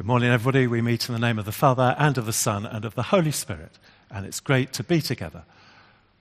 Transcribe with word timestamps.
Good 0.00 0.06
morning, 0.06 0.30
everybody. 0.30 0.66
We 0.66 0.80
meet 0.80 1.10
in 1.10 1.12
the 1.12 1.18
name 1.18 1.38
of 1.38 1.44
the 1.44 1.52
Father 1.52 1.94
and 1.98 2.16
of 2.16 2.24
the 2.24 2.32
Son 2.32 2.64
and 2.64 2.86
of 2.86 2.94
the 2.94 3.02
Holy 3.02 3.32
Spirit, 3.32 3.78
and 4.10 4.24
it's 4.24 4.40
great 4.40 4.72
to 4.72 4.82
be 4.82 5.02
together. 5.02 5.42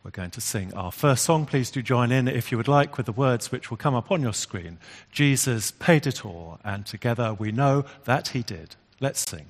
We're 0.04 0.12
going 0.12 0.32
to 0.32 0.42
sing 0.42 0.74
our 0.74 0.92
first 0.92 1.24
song. 1.24 1.46
Please 1.46 1.72
do 1.72 1.82
join 1.82 2.12
in 2.12 2.28
if 2.28 2.52
you 2.52 2.58
would 2.58 2.68
like 2.68 2.98
with 2.98 3.06
the 3.06 3.14
words 3.14 3.54
which 3.54 3.70
will 3.70 3.78
come 3.78 3.96
up 3.96 4.12
on 4.12 4.22
your 4.22 4.34
screen. 4.34 4.80
Jesus 5.14 5.72
paid 5.72 6.06
it 6.06 6.26
all, 6.26 6.60
and 6.66 6.86
together 6.86 7.34
we 7.34 7.54
know 7.54 7.86
that 8.04 8.28
he 8.28 8.44
did. 8.44 8.76
Let's 9.00 9.22
sing. 9.22 9.46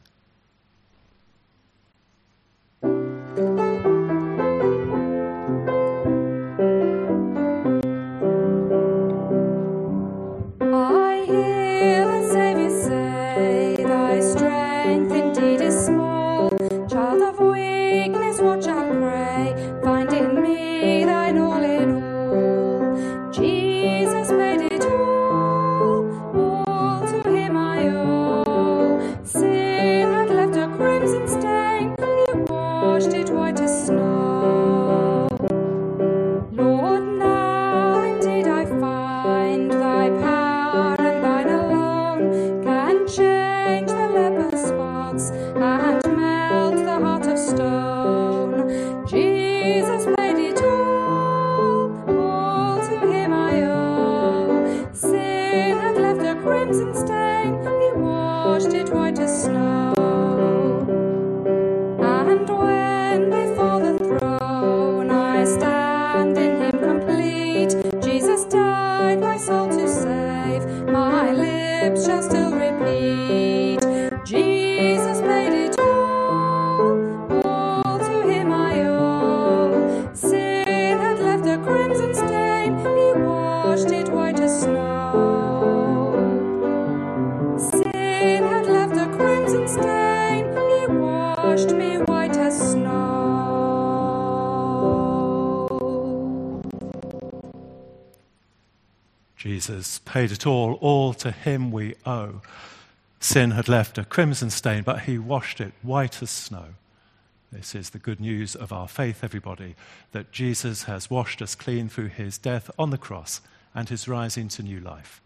Jesus 58.57 58.73
paid 100.19 100.33
it 100.33 100.45
all, 100.45 100.73
all 100.81 101.13
to 101.13 101.31
him 101.31 101.71
we 101.71 101.95
owe. 102.05 102.41
Sin 103.21 103.51
had 103.51 103.69
left 103.69 103.97
a 103.97 104.03
crimson 104.03 104.49
stain, 104.49 104.83
but 104.83 105.03
he 105.03 105.17
washed 105.17 105.61
it 105.61 105.71
white 105.81 106.21
as 106.21 106.29
snow. 106.29 106.73
This 107.53 107.73
is 107.73 107.91
the 107.91 107.99
good 107.99 108.19
news 108.19 108.53
of 108.53 108.73
our 108.73 108.89
faith, 108.89 109.23
everybody, 109.23 109.75
that 110.11 110.33
Jesus 110.33 110.83
has 110.83 111.09
washed 111.09 111.41
us 111.41 111.55
clean 111.55 111.87
through 111.87 112.09
his 112.09 112.37
death 112.37 112.69
on 112.77 112.89
the 112.89 112.97
cross 112.97 113.39
and 113.73 113.87
his 113.87 114.09
rising 114.09 114.49
to 114.49 114.61
new 114.61 114.81
life. 114.81 115.21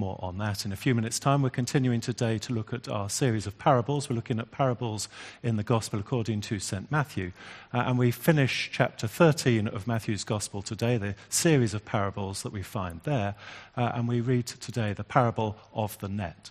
More 0.00 0.18
on 0.22 0.38
that 0.38 0.64
in 0.64 0.72
a 0.72 0.76
few 0.76 0.94
minutes' 0.94 1.18
time. 1.18 1.42
We're 1.42 1.50
continuing 1.50 2.00
today 2.00 2.38
to 2.38 2.54
look 2.54 2.72
at 2.72 2.88
our 2.88 3.10
series 3.10 3.46
of 3.46 3.58
parables. 3.58 4.08
We're 4.08 4.16
looking 4.16 4.38
at 4.38 4.50
parables 4.50 5.10
in 5.42 5.56
the 5.56 5.62
Gospel 5.62 6.00
according 6.00 6.40
to 6.40 6.58
St. 6.58 6.90
Matthew. 6.90 7.32
Uh, 7.70 7.84
and 7.86 7.98
we 7.98 8.10
finish 8.10 8.70
chapter 8.72 9.06
13 9.06 9.68
of 9.68 9.86
Matthew's 9.86 10.24
Gospel 10.24 10.62
today, 10.62 10.96
the 10.96 11.16
series 11.28 11.74
of 11.74 11.84
parables 11.84 12.42
that 12.44 12.50
we 12.50 12.62
find 12.62 13.02
there. 13.02 13.34
Uh, 13.76 13.92
and 13.92 14.08
we 14.08 14.22
read 14.22 14.46
today 14.46 14.94
the 14.94 15.04
parable 15.04 15.58
of 15.74 15.98
the 15.98 16.08
net. 16.08 16.48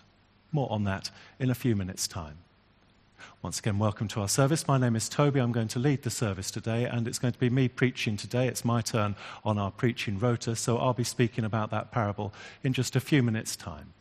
More 0.52 0.70
on 0.70 0.84
that 0.84 1.10
in 1.40 1.50
a 1.50 1.54
few 1.56 1.74
minutes' 1.74 2.06
time. 2.06 2.38
Once 3.42 3.58
again, 3.58 3.78
welcome 3.78 4.08
to 4.08 4.20
our 4.20 4.28
service. 4.28 4.66
My 4.68 4.78
name 4.78 4.96
is 4.96 5.08
Toby. 5.08 5.40
I'm 5.40 5.52
going 5.52 5.68
to 5.68 5.78
lead 5.78 6.02
the 6.02 6.10
service 6.10 6.50
today, 6.50 6.84
and 6.84 7.08
it's 7.08 7.18
going 7.18 7.32
to 7.32 7.38
be 7.38 7.50
me 7.50 7.68
preaching 7.68 8.16
today. 8.16 8.48
It's 8.48 8.64
my 8.64 8.80
turn 8.80 9.16
on 9.44 9.58
our 9.58 9.70
preaching 9.70 10.18
rota, 10.18 10.56
so 10.56 10.78
I'll 10.78 10.92
be 10.92 11.04
speaking 11.04 11.44
about 11.44 11.70
that 11.70 11.90
parable 11.90 12.32
in 12.62 12.72
just 12.72 12.96
a 12.96 13.00
few 13.00 13.22
minutes' 13.22 13.56
time. 13.56 13.94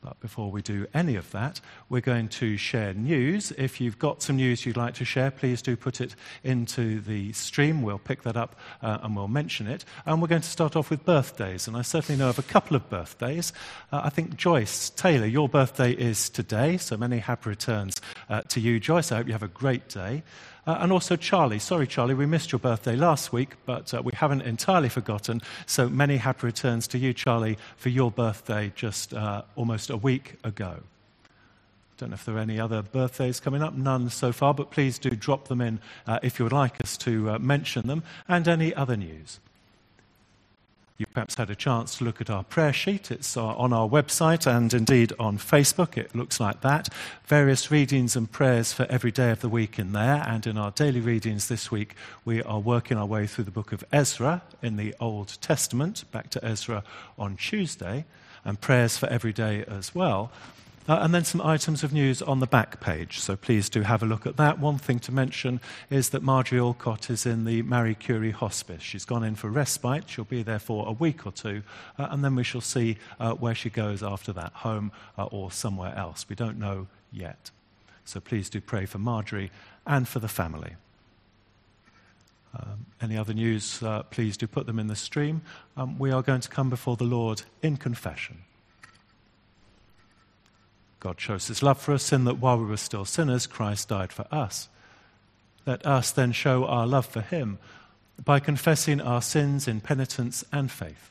But 0.00 0.20
before 0.20 0.50
we 0.50 0.62
do 0.62 0.86
any 0.94 1.16
of 1.16 1.30
that, 1.32 1.60
we're 1.88 2.00
going 2.00 2.28
to 2.28 2.56
share 2.56 2.94
news. 2.94 3.52
If 3.52 3.80
you've 3.80 3.98
got 3.98 4.22
some 4.22 4.36
news 4.36 4.66
you'd 4.66 4.76
like 4.76 4.94
to 4.94 5.04
share, 5.04 5.30
please 5.30 5.62
do 5.62 5.76
put 5.76 6.00
it 6.00 6.14
into 6.42 7.00
the 7.00 7.32
stream. 7.32 7.82
We'll 7.82 7.98
pick 7.98 8.22
that 8.22 8.36
up 8.36 8.56
uh, 8.82 8.98
and 9.02 9.16
we'll 9.16 9.28
mention 9.28 9.66
it. 9.66 9.84
And 10.04 10.20
we're 10.20 10.28
going 10.28 10.42
to 10.42 10.48
start 10.48 10.76
off 10.76 10.90
with 10.90 11.04
birthdays. 11.04 11.68
And 11.68 11.76
I 11.76 11.82
certainly 11.82 12.18
know 12.18 12.28
of 12.28 12.38
a 12.38 12.42
couple 12.42 12.76
of 12.76 12.88
birthdays. 12.88 13.52
Uh, 13.92 14.02
I 14.04 14.10
think 14.10 14.36
Joyce 14.36 14.90
Taylor, 14.90 15.26
your 15.26 15.48
birthday 15.48 15.92
is 15.92 16.30
today, 16.30 16.76
so 16.76 16.96
many 16.96 17.18
happy 17.18 17.50
returns 17.50 18.00
uh, 18.28 18.42
to 18.48 18.60
you, 18.60 18.80
Joyce. 18.80 19.12
I 19.12 19.16
hope 19.16 19.26
you 19.26 19.32
have 19.32 19.42
a 19.42 19.48
great 19.48 19.88
day. 19.88 20.22
Uh, 20.66 20.78
and 20.80 20.92
also 20.92 21.14
Charlie. 21.14 21.60
Sorry, 21.60 21.86
Charlie, 21.86 22.14
we 22.14 22.26
missed 22.26 22.50
your 22.50 22.58
birthday 22.58 22.96
last 22.96 23.32
week, 23.32 23.54
but 23.66 23.94
uh, 23.94 24.02
we 24.02 24.12
haven't 24.14 24.42
entirely 24.42 24.88
forgotten. 24.88 25.40
So 25.64 25.88
many 25.88 26.16
happy 26.16 26.46
returns 26.46 26.88
to 26.88 26.98
you, 26.98 27.14
Charlie, 27.14 27.56
for 27.76 27.88
your 27.88 28.10
birthday 28.10 28.72
just 28.74 29.14
uh, 29.14 29.42
almost 29.54 29.90
a 29.90 29.96
week 29.96 30.34
ago. 30.42 30.78
I 30.78 31.98
don't 31.98 32.10
know 32.10 32.14
if 32.14 32.24
there 32.24 32.36
are 32.36 32.40
any 32.40 32.58
other 32.58 32.82
birthdays 32.82 33.38
coming 33.38 33.62
up, 33.62 33.74
none 33.74 34.10
so 34.10 34.32
far, 34.32 34.52
but 34.52 34.70
please 34.70 34.98
do 34.98 35.10
drop 35.10 35.48
them 35.48 35.60
in 35.60 35.78
uh, 36.06 36.18
if 36.22 36.38
you 36.38 36.44
would 36.44 36.52
like 36.52 36.80
us 36.80 36.96
to 36.98 37.30
uh, 37.30 37.38
mention 37.38 37.86
them, 37.86 38.02
and 38.28 38.46
any 38.48 38.74
other 38.74 38.96
news. 38.96 39.38
You've 40.98 41.12
perhaps 41.12 41.34
had 41.34 41.50
a 41.50 41.54
chance 41.54 41.98
to 41.98 42.04
look 42.04 42.22
at 42.22 42.30
our 42.30 42.42
prayer 42.42 42.72
sheet. 42.72 43.10
It's 43.10 43.36
uh, 43.36 43.44
on 43.44 43.74
our 43.74 43.86
website 43.86 44.46
and 44.46 44.72
indeed 44.72 45.12
on 45.18 45.36
Facebook. 45.36 45.98
It 45.98 46.14
looks 46.14 46.40
like 46.40 46.62
that. 46.62 46.88
Various 47.26 47.70
readings 47.70 48.16
and 48.16 48.30
prayers 48.32 48.72
for 48.72 48.86
every 48.88 49.10
day 49.10 49.30
of 49.30 49.40
the 49.40 49.50
week 49.50 49.78
in 49.78 49.92
there. 49.92 50.24
And 50.26 50.46
in 50.46 50.56
our 50.56 50.70
daily 50.70 51.00
readings 51.00 51.48
this 51.48 51.70
week, 51.70 51.96
we 52.24 52.42
are 52.42 52.60
working 52.60 52.96
our 52.96 53.04
way 53.04 53.26
through 53.26 53.44
the 53.44 53.50
book 53.50 53.72
of 53.72 53.84
Ezra 53.92 54.40
in 54.62 54.76
the 54.76 54.94
Old 54.98 55.36
Testament, 55.42 56.10
back 56.12 56.30
to 56.30 56.42
Ezra 56.42 56.82
on 57.18 57.36
Tuesday, 57.36 58.06
and 58.42 58.58
prayers 58.58 58.96
for 58.96 59.06
every 59.10 59.34
day 59.34 59.64
as 59.68 59.94
well. 59.94 60.32
Uh, 60.88 60.98
and 61.00 61.12
then 61.12 61.24
some 61.24 61.40
items 61.40 61.82
of 61.82 61.92
news 61.92 62.22
on 62.22 62.38
the 62.38 62.46
back 62.46 62.80
page, 62.80 63.18
so 63.18 63.34
please 63.34 63.68
do 63.68 63.82
have 63.82 64.04
a 64.04 64.06
look 64.06 64.24
at 64.24 64.36
that. 64.36 64.60
One 64.60 64.78
thing 64.78 65.00
to 65.00 65.12
mention 65.12 65.60
is 65.90 66.10
that 66.10 66.22
Marjorie 66.22 66.60
Alcott 66.60 67.10
is 67.10 67.26
in 67.26 67.44
the 67.44 67.62
Marie 67.62 67.96
Curie 67.96 68.30
Hospice. 68.30 68.82
She's 68.82 69.04
gone 69.04 69.24
in 69.24 69.34
for 69.34 69.50
respite. 69.50 70.08
She'll 70.08 70.24
be 70.24 70.44
there 70.44 70.60
for 70.60 70.86
a 70.86 70.92
week 70.92 71.26
or 71.26 71.32
two, 71.32 71.62
uh, 71.98 72.06
and 72.10 72.22
then 72.22 72.36
we 72.36 72.44
shall 72.44 72.60
see 72.60 72.98
uh, 73.18 73.32
where 73.32 73.54
she 73.54 73.68
goes 73.68 74.02
after 74.02 74.32
that, 74.34 74.52
home 74.52 74.92
uh, 75.18 75.24
or 75.24 75.50
somewhere 75.50 75.94
else. 75.96 76.24
We 76.28 76.36
don't 76.36 76.58
know 76.58 76.86
yet. 77.10 77.50
So 78.04 78.20
please 78.20 78.48
do 78.48 78.60
pray 78.60 78.86
for 78.86 78.98
Marjorie 78.98 79.50
and 79.86 80.06
for 80.06 80.20
the 80.20 80.28
family. 80.28 80.76
Um, 82.54 82.86
any 83.02 83.18
other 83.18 83.34
news, 83.34 83.82
uh, 83.82 84.04
please 84.04 84.36
do 84.36 84.46
put 84.46 84.66
them 84.66 84.78
in 84.78 84.86
the 84.86 84.96
stream. 84.96 85.42
Um, 85.76 85.98
we 85.98 86.12
are 86.12 86.22
going 86.22 86.40
to 86.40 86.48
come 86.48 86.70
before 86.70 86.96
the 86.96 87.04
Lord 87.04 87.42
in 87.60 87.76
confession. 87.76 88.45
God 91.00 91.20
shows 91.20 91.48
his 91.48 91.62
love 91.62 91.80
for 91.80 91.92
us 91.92 92.12
in 92.12 92.24
that 92.24 92.38
while 92.38 92.58
we 92.58 92.64
were 92.64 92.76
still 92.76 93.04
sinners, 93.04 93.46
Christ 93.46 93.88
died 93.88 94.12
for 94.12 94.26
us. 94.32 94.68
Let 95.66 95.84
us 95.84 96.10
then 96.10 96.32
show 96.32 96.64
our 96.64 96.86
love 96.86 97.06
for 97.06 97.20
him 97.20 97.58
by 98.24 98.40
confessing 98.40 99.00
our 99.00 99.20
sins 99.20 99.68
in 99.68 99.80
penitence 99.80 100.44
and 100.52 100.70
faith. 100.70 101.10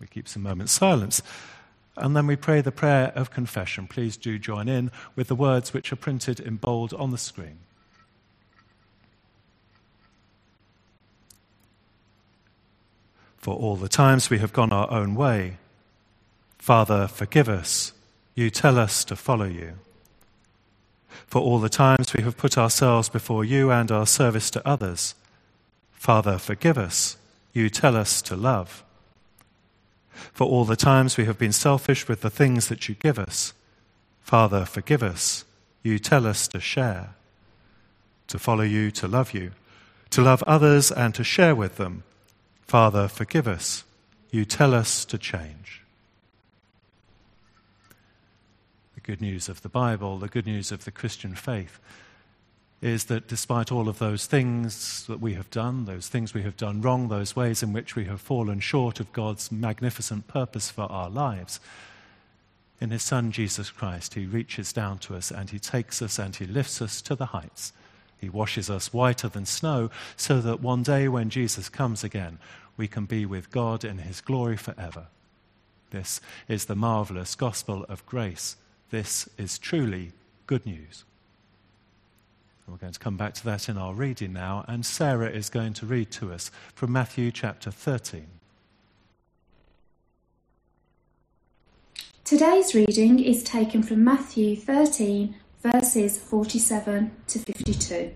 We 0.00 0.06
keep 0.06 0.28
some 0.28 0.42
moments 0.42 0.72
silence. 0.72 1.22
And 1.96 2.16
then 2.16 2.26
we 2.26 2.36
pray 2.36 2.62
the 2.62 2.72
prayer 2.72 3.12
of 3.14 3.30
confession. 3.30 3.86
Please 3.86 4.16
do 4.16 4.38
join 4.38 4.68
in 4.68 4.90
with 5.14 5.28
the 5.28 5.34
words 5.34 5.74
which 5.74 5.92
are 5.92 5.96
printed 5.96 6.40
in 6.40 6.56
bold 6.56 6.94
on 6.94 7.10
the 7.10 7.18
screen. 7.18 7.58
For 13.36 13.54
all 13.54 13.76
the 13.76 13.88
times 13.88 14.30
we 14.30 14.38
have 14.38 14.52
gone 14.52 14.72
our 14.72 14.90
own 14.90 15.14
way, 15.14 15.58
Father, 16.58 17.08
forgive 17.08 17.48
us 17.48 17.92
you 18.34 18.50
tell 18.50 18.78
us 18.78 19.04
to 19.04 19.16
follow 19.16 19.44
you. 19.44 19.74
For 21.26 21.40
all 21.40 21.58
the 21.58 21.68
times 21.68 22.14
we 22.14 22.22
have 22.22 22.36
put 22.36 22.58
ourselves 22.58 23.08
before 23.08 23.44
you 23.44 23.70
and 23.70 23.90
our 23.90 24.06
service 24.06 24.50
to 24.50 24.66
others, 24.66 25.14
Father, 25.92 26.38
forgive 26.38 26.78
us. 26.78 27.16
You 27.52 27.68
tell 27.68 27.96
us 27.96 28.22
to 28.22 28.36
love. 28.36 28.84
For 30.32 30.46
all 30.46 30.64
the 30.64 30.76
times 30.76 31.16
we 31.16 31.24
have 31.24 31.38
been 31.38 31.52
selfish 31.52 32.08
with 32.08 32.20
the 32.20 32.30
things 32.30 32.68
that 32.68 32.88
you 32.88 32.94
give 32.94 33.18
us, 33.18 33.52
Father, 34.22 34.64
forgive 34.64 35.02
us. 35.02 35.44
You 35.82 35.98
tell 35.98 36.26
us 36.26 36.46
to 36.48 36.60
share, 36.60 37.14
to 38.28 38.38
follow 38.38 38.62
you, 38.62 38.90
to 38.92 39.08
love 39.08 39.34
you, 39.34 39.52
to 40.10 40.22
love 40.22 40.42
others 40.44 40.90
and 40.90 41.14
to 41.14 41.24
share 41.24 41.54
with 41.54 41.76
them. 41.76 42.02
Father, 42.66 43.08
forgive 43.08 43.48
us. 43.48 43.84
You 44.30 44.44
tell 44.44 44.74
us 44.74 45.04
to 45.06 45.18
change. 45.18 45.82
The 48.94 48.99
good 49.10 49.20
news 49.20 49.48
of 49.48 49.62
the 49.62 49.68
Bible, 49.68 50.18
the 50.18 50.28
good 50.28 50.46
news 50.46 50.70
of 50.70 50.84
the 50.84 50.92
Christian 50.92 51.34
faith, 51.34 51.80
is 52.80 53.06
that 53.06 53.26
despite 53.26 53.72
all 53.72 53.88
of 53.88 53.98
those 53.98 54.24
things 54.24 55.04
that 55.08 55.18
we 55.18 55.34
have 55.34 55.50
done, 55.50 55.84
those 55.84 56.06
things 56.06 56.32
we 56.32 56.42
have 56.42 56.56
done 56.56 56.80
wrong, 56.80 57.08
those 57.08 57.34
ways 57.34 57.60
in 57.60 57.72
which 57.72 57.96
we 57.96 58.04
have 58.04 58.20
fallen 58.20 58.60
short 58.60 59.00
of 59.00 59.12
God's 59.12 59.50
magnificent 59.50 60.28
purpose 60.28 60.70
for 60.70 60.82
our 60.82 61.10
lives, 61.10 61.58
in 62.80 62.90
his 62.90 63.02
Son 63.02 63.32
Jesus 63.32 63.72
Christ, 63.72 64.14
he 64.14 64.26
reaches 64.26 64.72
down 64.72 64.98
to 64.98 65.16
us 65.16 65.32
and 65.32 65.50
he 65.50 65.58
takes 65.58 66.00
us 66.00 66.16
and 66.20 66.36
he 66.36 66.44
lifts 66.44 66.80
us 66.80 67.02
to 67.02 67.16
the 67.16 67.26
heights. 67.26 67.72
He 68.16 68.28
washes 68.28 68.70
us 68.70 68.92
whiter 68.92 69.26
than 69.26 69.44
snow 69.44 69.90
so 70.16 70.40
that 70.40 70.62
one 70.62 70.84
day 70.84 71.08
when 71.08 71.30
Jesus 71.30 71.68
comes 71.68 72.04
again, 72.04 72.38
we 72.76 72.86
can 72.86 73.06
be 73.06 73.26
with 73.26 73.50
God 73.50 73.84
in 73.84 73.98
his 73.98 74.20
glory 74.20 74.56
forever. 74.56 75.08
This 75.90 76.20
is 76.46 76.66
the 76.66 76.76
marvelous 76.76 77.34
gospel 77.34 77.84
of 77.88 78.06
grace. 78.06 78.54
This 78.90 79.28
is 79.38 79.56
truly 79.56 80.10
good 80.48 80.66
news. 80.66 81.04
We're 82.66 82.76
going 82.76 82.92
to 82.92 82.98
come 82.98 83.16
back 83.16 83.34
to 83.34 83.44
that 83.44 83.68
in 83.68 83.78
our 83.78 83.94
reading 83.94 84.32
now, 84.32 84.64
and 84.68 84.84
Sarah 84.84 85.30
is 85.30 85.48
going 85.48 85.74
to 85.74 85.86
read 85.86 86.10
to 86.12 86.32
us 86.32 86.50
from 86.74 86.92
Matthew 86.92 87.30
chapter 87.30 87.70
13. 87.70 88.26
Today's 92.24 92.74
reading 92.74 93.18
is 93.18 93.42
taken 93.42 93.82
from 93.82 94.04
Matthew 94.04 94.56
13, 94.56 95.34
verses 95.62 96.18
47 96.18 97.10
to 97.28 97.38
52. 97.40 98.12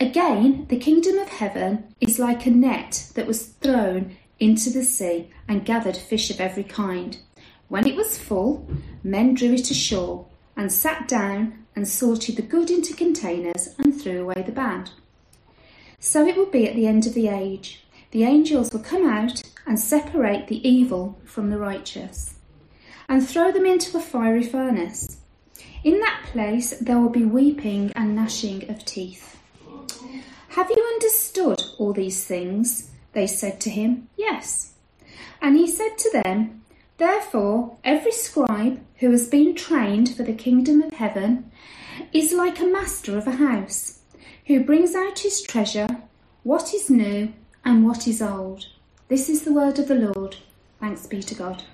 Again, 0.00 0.66
the 0.68 0.78
kingdom 0.78 1.18
of 1.18 1.28
heaven 1.28 1.94
is 2.00 2.18
like 2.18 2.44
a 2.44 2.50
net 2.50 3.10
that 3.14 3.26
was 3.26 3.46
thrown 3.46 4.16
into 4.38 4.68
the 4.68 4.82
sea 4.84 5.30
and 5.48 5.64
gathered 5.64 5.96
fish 5.96 6.30
of 6.30 6.40
every 6.40 6.64
kind. 6.64 7.18
When 7.68 7.86
it 7.86 7.96
was 7.96 8.18
full, 8.18 8.68
men 9.02 9.34
drew 9.34 9.54
it 9.54 9.70
ashore 9.70 10.26
and 10.56 10.70
sat 10.70 11.08
down 11.08 11.64
and 11.74 11.86
sorted 11.86 12.36
the 12.36 12.42
good 12.42 12.70
into 12.70 12.94
containers 12.94 13.74
and 13.78 13.94
threw 13.94 14.22
away 14.22 14.42
the 14.44 14.52
bad. 14.52 14.90
So 15.98 16.26
it 16.26 16.36
will 16.36 16.50
be 16.50 16.68
at 16.68 16.76
the 16.76 16.86
end 16.86 17.06
of 17.06 17.14
the 17.14 17.28
age. 17.28 17.84
The 18.12 18.24
angels 18.24 18.72
will 18.72 18.80
come 18.80 19.06
out 19.06 19.42
and 19.66 19.78
separate 19.78 20.46
the 20.46 20.66
evil 20.66 21.18
from 21.24 21.50
the 21.50 21.58
righteous 21.58 22.36
and 23.08 23.26
throw 23.26 23.52
them 23.52 23.66
into 23.66 23.96
a 23.96 24.00
fiery 24.00 24.42
furnace. 24.42 25.18
In 25.84 26.00
that 26.00 26.22
place 26.26 26.70
there 26.78 26.98
will 26.98 27.10
be 27.10 27.24
weeping 27.24 27.92
and 27.94 28.14
gnashing 28.14 28.68
of 28.70 28.84
teeth. 28.84 29.36
Have 30.50 30.70
you 30.70 30.82
understood 30.94 31.62
all 31.78 31.92
these 31.92 32.24
things? 32.24 32.90
They 33.12 33.26
said 33.26 33.60
to 33.62 33.70
him, 33.70 34.08
Yes. 34.16 34.72
And 35.42 35.56
he 35.56 35.66
said 35.66 35.98
to 35.98 36.10
them, 36.10 36.62
Therefore, 36.98 37.76
every 37.84 38.12
scribe 38.12 38.80
who 38.96 39.10
has 39.10 39.28
been 39.28 39.54
trained 39.54 40.14
for 40.14 40.22
the 40.22 40.32
kingdom 40.32 40.82
of 40.82 40.94
heaven 40.94 41.50
is 42.12 42.32
like 42.32 42.58
a 42.58 42.66
master 42.66 43.18
of 43.18 43.26
a 43.26 43.32
house, 43.32 44.00
who 44.46 44.64
brings 44.64 44.94
out 44.94 45.18
his 45.18 45.42
treasure, 45.42 45.88
what 46.42 46.72
is 46.72 46.88
new 46.88 47.32
and 47.64 47.84
what 47.84 48.08
is 48.08 48.22
old. 48.22 48.66
This 49.08 49.28
is 49.28 49.42
the 49.42 49.52
word 49.52 49.78
of 49.78 49.88
the 49.88 49.94
Lord. 49.94 50.36
Thanks 50.80 51.06
be 51.06 51.22
to 51.22 51.34
God. 51.34 51.64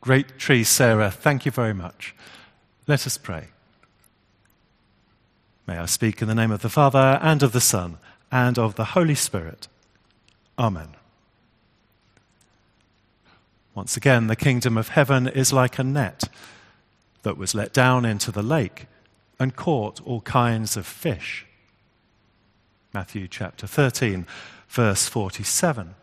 Great 0.00 0.38
tree, 0.38 0.64
Sarah. 0.64 1.10
Thank 1.10 1.46
you 1.46 1.52
very 1.52 1.72
much. 1.72 2.14
Let 2.86 3.06
us 3.06 3.16
pray. 3.16 3.48
May 5.66 5.78
I 5.78 5.86
speak 5.86 6.20
in 6.20 6.28
the 6.28 6.34
name 6.34 6.50
of 6.50 6.60
the 6.60 6.68
Father, 6.68 7.18
and 7.22 7.42
of 7.42 7.52
the 7.52 7.60
Son, 7.60 7.98
and 8.30 8.58
of 8.58 8.74
the 8.74 8.84
Holy 8.86 9.14
Spirit. 9.14 9.68
Amen. 10.58 10.94
Once 13.74 13.96
again, 13.96 14.28
the 14.28 14.36
kingdom 14.36 14.78
of 14.78 14.88
heaven 14.88 15.26
is 15.26 15.52
like 15.52 15.78
a 15.78 15.84
net 15.84 16.24
that 17.22 17.36
was 17.36 17.54
let 17.54 17.72
down 17.72 18.04
into 18.04 18.30
the 18.30 18.42
lake 18.42 18.86
and 19.40 19.56
caught 19.56 20.00
all 20.06 20.20
kinds 20.20 20.76
of 20.76 20.86
fish. 20.86 21.44
Matthew 22.92 23.26
chapter 23.26 23.66
13, 23.66 24.26
verse 24.68 25.08
47. 25.08 25.96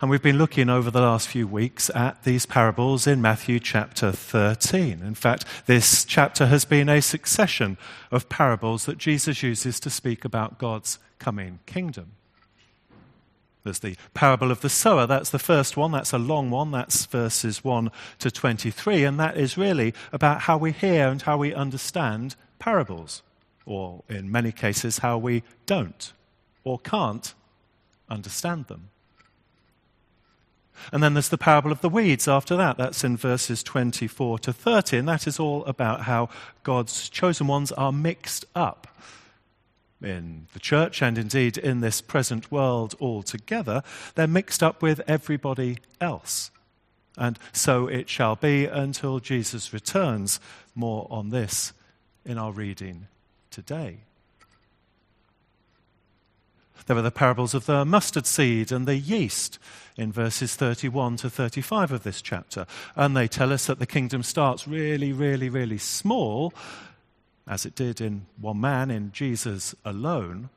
And 0.00 0.10
we've 0.10 0.22
been 0.22 0.38
looking 0.38 0.68
over 0.68 0.90
the 0.90 1.00
last 1.00 1.26
few 1.26 1.48
weeks 1.48 1.90
at 1.94 2.22
these 2.22 2.46
parables 2.46 3.06
in 3.06 3.22
Matthew 3.22 3.58
chapter 3.58 4.12
13. 4.12 5.02
In 5.02 5.14
fact, 5.14 5.44
this 5.66 6.04
chapter 6.04 6.46
has 6.46 6.64
been 6.64 6.88
a 6.88 7.00
succession 7.00 7.78
of 8.10 8.28
parables 8.28 8.84
that 8.84 8.98
Jesus 8.98 9.42
uses 9.42 9.80
to 9.80 9.90
speak 9.90 10.24
about 10.24 10.58
God's 10.58 10.98
coming 11.18 11.58
kingdom. 11.66 12.12
There's 13.62 13.80
the 13.80 13.96
parable 14.14 14.50
of 14.50 14.60
the 14.62 14.68
sower. 14.68 15.06
That's 15.06 15.30
the 15.30 15.38
first 15.38 15.76
one. 15.76 15.92
That's 15.92 16.12
a 16.12 16.18
long 16.18 16.50
one. 16.50 16.70
That's 16.70 17.04
verses 17.06 17.62
1 17.62 17.90
to 18.20 18.30
23. 18.30 19.04
And 19.04 19.20
that 19.20 19.36
is 19.36 19.58
really 19.58 19.92
about 20.12 20.42
how 20.42 20.56
we 20.56 20.72
hear 20.72 21.08
and 21.08 21.20
how 21.20 21.36
we 21.36 21.52
understand 21.52 22.36
parables, 22.58 23.22
or 23.66 24.02
in 24.08 24.30
many 24.30 24.52
cases, 24.52 24.98
how 24.98 25.18
we 25.18 25.42
don't 25.66 26.12
or 26.64 26.78
can't 26.78 27.34
understand 28.08 28.66
them. 28.66 28.88
And 30.92 31.02
then 31.02 31.14
there's 31.14 31.28
the 31.28 31.38
parable 31.38 31.72
of 31.72 31.82
the 31.82 31.90
weeds 31.90 32.26
after 32.26 32.56
that. 32.56 32.78
That's 32.78 33.04
in 33.04 33.16
verses 33.16 33.62
24 33.62 34.38
to 34.40 34.52
30. 34.52 34.98
And 34.98 35.08
that 35.08 35.26
is 35.26 35.38
all 35.38 35.64
about 35.66 36.02
how 36.02 36.30
God's 36.62 37.10
chosen 37.10 37.46
ones 37.46 37.70
are 37.72 37.92
mixed 37.92 38.46
up 38.54 38.86
in 40.02 40.46
the 40.52 40.58
church 40.58 41.02
and 41.02 41.18
indeed 41.18 41.58
in 41.58 41.80
this 41.80 42.00
present 42.00 42.50
world 42.50 42.94
altogether. 43.00 43.82
They're 44.14 44.26
mixed 44.26 44.62
up 44.62 44.82
with 44.82 45.00
everybody 45.06 45.78
else. 46.00 46.50
And 47.16 47.38
so 47.52 47.86
it 47.86 48.08
shall 48.08 48.36
be 48.36 48.66
until 48.66 49.18
Jesus 49.18 49.72
returns. 49.72 50.40
More 50.74 51.06
on 51.10 51.30
this 51.30 51.72
in 52.24 52.38
our 52.38 52.52
reading 52.52 53.08
today. 53.50 53.98
There 56.86 56.96
are 56.96 57.02
the 57.02 57.10
parables 57.10 57.54
of 57.54 57.66
the 57.66 57.84
mustard 57.84 58.26
seed 58.26 58.72
and 58.72 58.84
the 58.84 58.96
yeast 58.96 59.60
in 59.96 60.10
verses 60.10 60.56
31 60.56 61.18
to 61.18 61.30
35 61.30 61.92
of 61.92 62.02
this 62.02 62.20
chapter. 62.20 62.66
And 62.96 63.16
they 63.16 63.28
tell 63.28 63.52
us 63.52 63.66
that 63.66 63.78
the 63.78 63.86
kingdom 63.86 64.22
starts 64.22 64.66
really, 64.66 65.12
really, 65.12 65.48
really 65.48 65.78
small, 65.78 66.52
as 67.46 67.66
it 67.66 67.74
did 67.74 68.00
in 68.00 68.26
one 68.40 68.60
man, 68.60 68.90
in 68.90 69.12
Jesus 69.12 69.74
alone. 69.84 70.50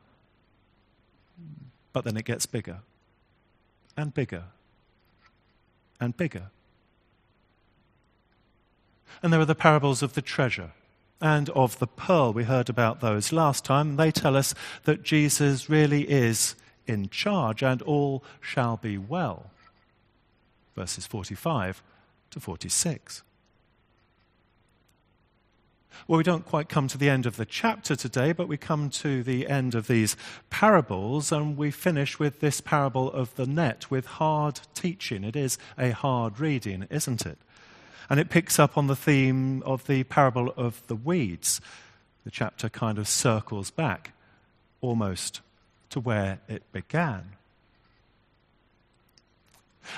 But 1.91 2.03
then 2.03 2.17
it 2.17 2.25
gets 2.25 2.45
bigger 2.45 2.79
and 3.95 4.13
bigger 4.13 4.45
and 5.99 6.15
bigger. 6.15 6.49
And 9.21 9.31
there 9.31 9.39
are 9.39 9.45
the 9.45 9.55
parables 9.55 10.01
of 10.03 10.13
the 10.13 10.21
treasure 10.21 10.71
and 11.21 11.49
of 11.51 11.79
the 11.79 11.87
pearl. 11.87 12.33
We 12.33 12.43
heard 12.43 12.69
about 12.69 12.99
those 12.99 13.31
last 13.31 13.63
time. 13.63 13.95
They 13.95 14.11
tell 14.11 14.35
us 14.35 14.53
that 14.83 15.03
Jesus 15.03 15.69
really 15.69 16.09
is 16.09 16.55
in 16.85 17.09
charge 17.09 17.63
and 17.63 17.81
all 17.83 18.23
shall 18.41 18.77
be 18.77 18.97
well. 18.97 19.51
Verses 20.75 21.05
45 21.05 21.81
to 22.31 22.39
46. 22.39 23.23
Well, 26.07 26.17
we 26.17 26.23
don't 26.23 26.45
quite 26.45 26.69
come 26.69 26.87
to 26.89 26.97
the 26.97 27.09
end 27.09 27.25
of 27.25 27.37
the 27.37 27.45
chapter 27.45 27.95
today, 27.95 28.31
but 28.31 28.47
we 28.47 28.57
come 28.57 28.89
to 28.89 29.23
the 29.23 29.47
end 29.47 29.75
of 29.75 29.87
these 29.87 30.17
parables, 30.49 31.31
and 31.31 31.55
we 31.55 31.71
finish 31.71 32.19
with 32.19 32.39
this 32.39 32.61
parable 32.61 33.11
of 33.11 33.33
the 33.35 33.45
net 33.45 33.89
with 33.89 34.05
hard 34.05 34.59
teaching. 34.73 35.23
It 35.23 35.35
is 35.35 35.57
a 35.77 35.91
hard 35.91 36.39
reading, 36.39 36.87
isn't 36.89 37.25
it? 37.25 37.37
And 38.09 38.19
it 38.19 38.29
picks 38.29 38.59
up 38.59 38.77
on 38.77 38.87
the 38.87 38.95
theme 38.95 39.63
of 39.63 39.87
the 39.87 40.03
parable 40.03 40.53
of 40.57 40.85
the 40.87 40.95
weeds. 40.95 41.61
The 42.25 42.31
chapter 42.31 42.69
kind 42.69 42.97
of 42.97 43.07
circles 43.07 43.71
back 43.71 44.11
almost 44.81 45.41
to 45.89 45.99
where 45.99 46.39
it 46.47 46.63
began. 46.71 47.31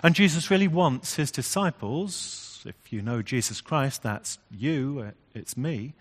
And 0.03 0.15
Jesus 0.15 0.49
really 0.49 0.67
wants 0.67 1.15
his 1.15 1.31
disciples, 1.31 2.54
if 2.65 2.91
you 2.91 3.01
know 3.01 3.21
Jesus 3.21 3.61
Christ, 3.61 4.03
that's 4.03 4.39
you, 4.51 5.11
it's 5.33 5.55
me. 5.55 5.93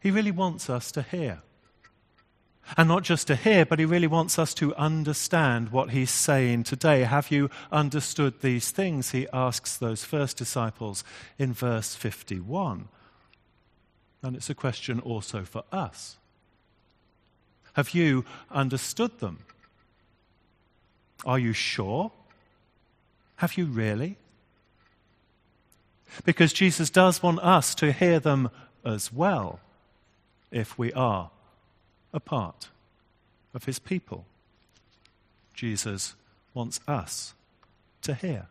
He 0.00 0.10
really 0.10 0.30
wants 0.30 0.70
us 0.70 0.92
to 0.92 1.02
hear. 1.02 1.42
And 2.76 2.88
not 2.88 3.02
just 3.02 3.26
to 3.28 3.36
hear, 3.36 3.64
but 3.64 3.78
he 3.78 3.84
really 3.84 4.06
wants 4.06 4.38
us 4.38 4.52
to 4.54 4.74
understand 4.74 5.70
what 5.70 5.90
he's 5.90 6.10
saying 6.10 6.64
today. 6.64 7.02
Have 7.04 7.30
you 7.30 7.48
understood 7.72 8.40
these 8.40 8.70
things? 8.70 9.12
He 9.12 9.26
asks 9.32 9.76
those 9.76 10.04
first 10.04 10.36
disciples 10.36 11.02
in 11.38 11.54
verse 11.54 11.94
51. 11.94 12.88
And 14.22 14.36
it's 14.36 14.50
a 14.50 14.54
question 14.54 15.00
also 15.00 15.44
for 15.44 15.62
us. 15.72 16.16
Have 17.72 17.90
you 17.90 18.24
understood 18.50 19.18
them? 19.20 19.38
Are 21.24 21.38
you 21.38 21.52
sure? 21.52 22.12
Have 23.36 23.56
you 23.56 23.66
really? 23.66 24.16
Because 26.24 26.52
Jesus 26.52 26.90
does 26.90 27.22
want 27.22 27.38
us 27.40 27.74
to 27.76 27.92
hear 27.92 28.20
them 28.20 28.50
as 28.84 29.12
well 29.12 29.60
if 30.50 30.78
we 30.78 30.92
are 30.92 31.30
a 32.12 32.20
part 32.20 32.68
of 33.54 33.64
his 33.64 33.78
people. 33.78 34.24
Jesus 35.54 36.14
wants 36.54 36.80
us 36.86 37.34
to 38.02 38.14
hear. 38.14 38.46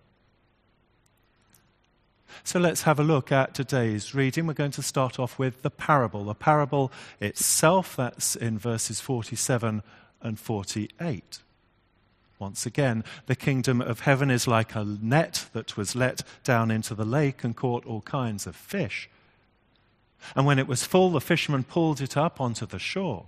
So 2.43 2.59
let's 2.59 2.83
have 2.83 2.99
a 2.99 3.03
look 3.03 3.31
at 3.31 3.53
today's 3.53 4.13
reading. 4.13 4.47
We're 4.47 4.53
going 4.53 4.71
to 4.71 4.83
start 4.83 5.19
off 5.19 5.39
with 5.39 5.61
the 5.63 5.69
parable. 5.69 6.25
The 6.25 6.35
parable 6.35 6.91
itself, 7.19 7.95
that's 7.95 8.35
in 8.35 8.59
verses 8.59 8.99
47 8.99 9.81
and 10.21 10.39
48. 10.39 11.39
Once 12.39 12.65
again, 12.65 13.03
the 13.25 13.35
kingdom 13.35 13.81
of 13.81 14.01
heaven 14.01 14.29
is 14.29 14.47
like 14.47 14.75
a 14.75 14.83
net 14.83 15.47
that 15.53 15.75
was 15.75 15.95
let 15.95 16.21
down 16.43 16.69
into 16.69 16.93
the 16.93 17.05
lake 17.05 17.43
and 17.43 17.55
caught 17.55 17.85
all 17.85 18.01
kinds 18.01 18.45
of 18.45 18.55
fish. 18.55 19.09
And 20.35 20.45
when 20.45 20.59
it 20.59 20.67
was 20.67 20.83
full, 20.83 21.11
the 21.11 21.21
fishermen 21.21 21.63
pulled 21.63 22.01
it 22.01 22.15
up 22.15 22.39
onto 22.39 22.65
the 22.65 22.79
shore. 22.79 23.25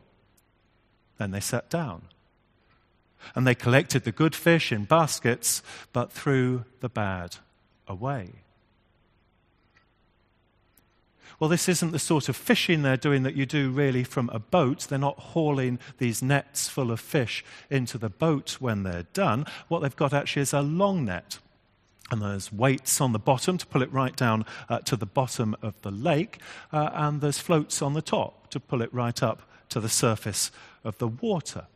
Then 1.17 1.31
they 1.31 1.39
sat 1.39 1.69
down. 1.69 2.03
And 3.35 3.45
they 3.45 3.55
collected 3.55 4.03
the 4.03 4.11
good 4.11 4.35
fish 4.35 4.71
in 4.71 4.85
baskets, 4.85 5.61
but 5.91 6.11
threw 6.11 6.65
the 6.79 6.89
bad 6.89 7.37
away. 7.87 8.29
Well, 11.39 11.49
this 11.49 11.69
isn't 11.69 11.91
the 11.91 11.99
sort 11.99 12.27
of 12.27 12.35
fishing 12.35 12.81
they're 12.81 12.97
doing 12.97 13.23
that 13.23 13.35
you 13.35 13.45
do 13.45 13.69
really 13.69 14.03
from 14.03 14.29
a 14.33 14.39
boat. 14.39 14.87
They're 14.89 14.99
not 14.99 15.19
hauling 15.19 15.79
these 15.97 16.21
nets 16.21 16.67
full 16.67 16.91
of 16.91 16.99
fish 16.99 17.45
into 17.69 17.97
the 17.97 18.09
boat 18.09 18.57
when 18.59 18.83
they're 18.83 19.07
done. 19.13 19.45
What 19.69 19.79
they've 19.79 19.95
got 19.95 20.13
actually 20.13 20.41
is 20.41 20.53
a 20.53 20.61
long 20.61 21.05
net. 21.05 21.39
And 22.11 22.21
there's 22.21 22.51
weights 22.51 22.99
on 22.99 23.13
the 23.13 23.19
bottom 23.19 23.57
to 23.57 23.65
pull 23.65 23.83
it 23.83 23.93
right 23.93 24.15
down 24.15 24.45
uh, 24.67 24.79
to 24.79 24.95
the 24.95 25.05
bottom 25.05 25.55
of 25.61 25.79
the 25.81 25.91
lake. 25.91 26.39
Uh, 26.73 26.89
and 26.93 27.21
there's 27.21 27.39
floats 27.39 27.81
on 27.81 27.93
the 27.93 28.01
top 28.01 28.49
to 28.49 28.59
pull 28.59 28.81
it 28.81 28.93
right 28.93 29.21
up 29.23 29.43
to 29.69 29.79
the 29.79 29.89
surface 29.89 30.51
of 30.83 30.97
the 30.97 31.07
water. 31.07 31.67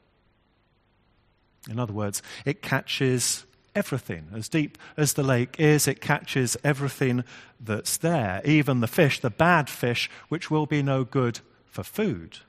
In 1.69 1.79
other 1.79 1.93
words, 1.93 2.21
it 2.45 2.61
catches 2.61 3.45
everything. 3.75 4.27
As 4.33 4.49
deep 4.49 4.77
as 4.97 5.13
the 5.13 5.23
lake 5.23 5.59
is, 5.59 5.87
it 5.87 6.01
catches 6.01 6.57
everything 6.63 7.23
that's 7.59 7.97
there, 7.97 8.41
even 8.45 8.79
the 8.79 8.87
fish, 8.87 9.19
the 9.19 9.29
bad 9.29 9.69
fish, 9.69 10.09
which 10.29 10.51
will 10.51 10.65
be 10.65 10.83
no 10.83 11.03
good 11.03 11.39
for 11.65 11.83
food. 11.83 12.39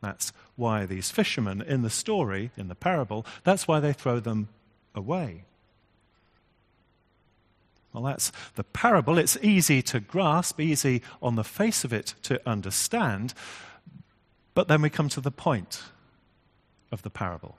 That's 0.00 0.32
why 0.56 0.86
these 0.86 1.10
fishermen 1.10 1.62
in 1.62 1.82
the 1.82 1.90
story, 1.90 2.50
in 2.56 2.68
the 2.68 2.74
parable, 2.74 3.26
that's 3.44 3.66
why 3.66 3.80
they 3.80 3.92
throw 3.92 4.20
them 4.20 4.48
away. 4.94 5.44
Well, 7.92 8.04
that's 8.04 8.30
the 8.54 8.64
parable. 8.64 9.18
It's 9.18 9.38
easy 9.42 9.82
to 9.82 10.00
grasp, 10.00 10.60
easy 10.60 11.02
on 11.22 11.36
the 11.36 11.44
face 11.44 11.84
of 11.84 11.92
it 11.92 12.14
to 12.24 12.40
understand. 12.48 13.34
But 14.54 14.68
then 14.68 14.82
we 14.82 14.90
come 14.90 15.08
to 15.10 15.20
the 15.20 15.30
point 15.30 15.82
of 16.92 17.02
the 17.02 17.10
parable 17.10 17.56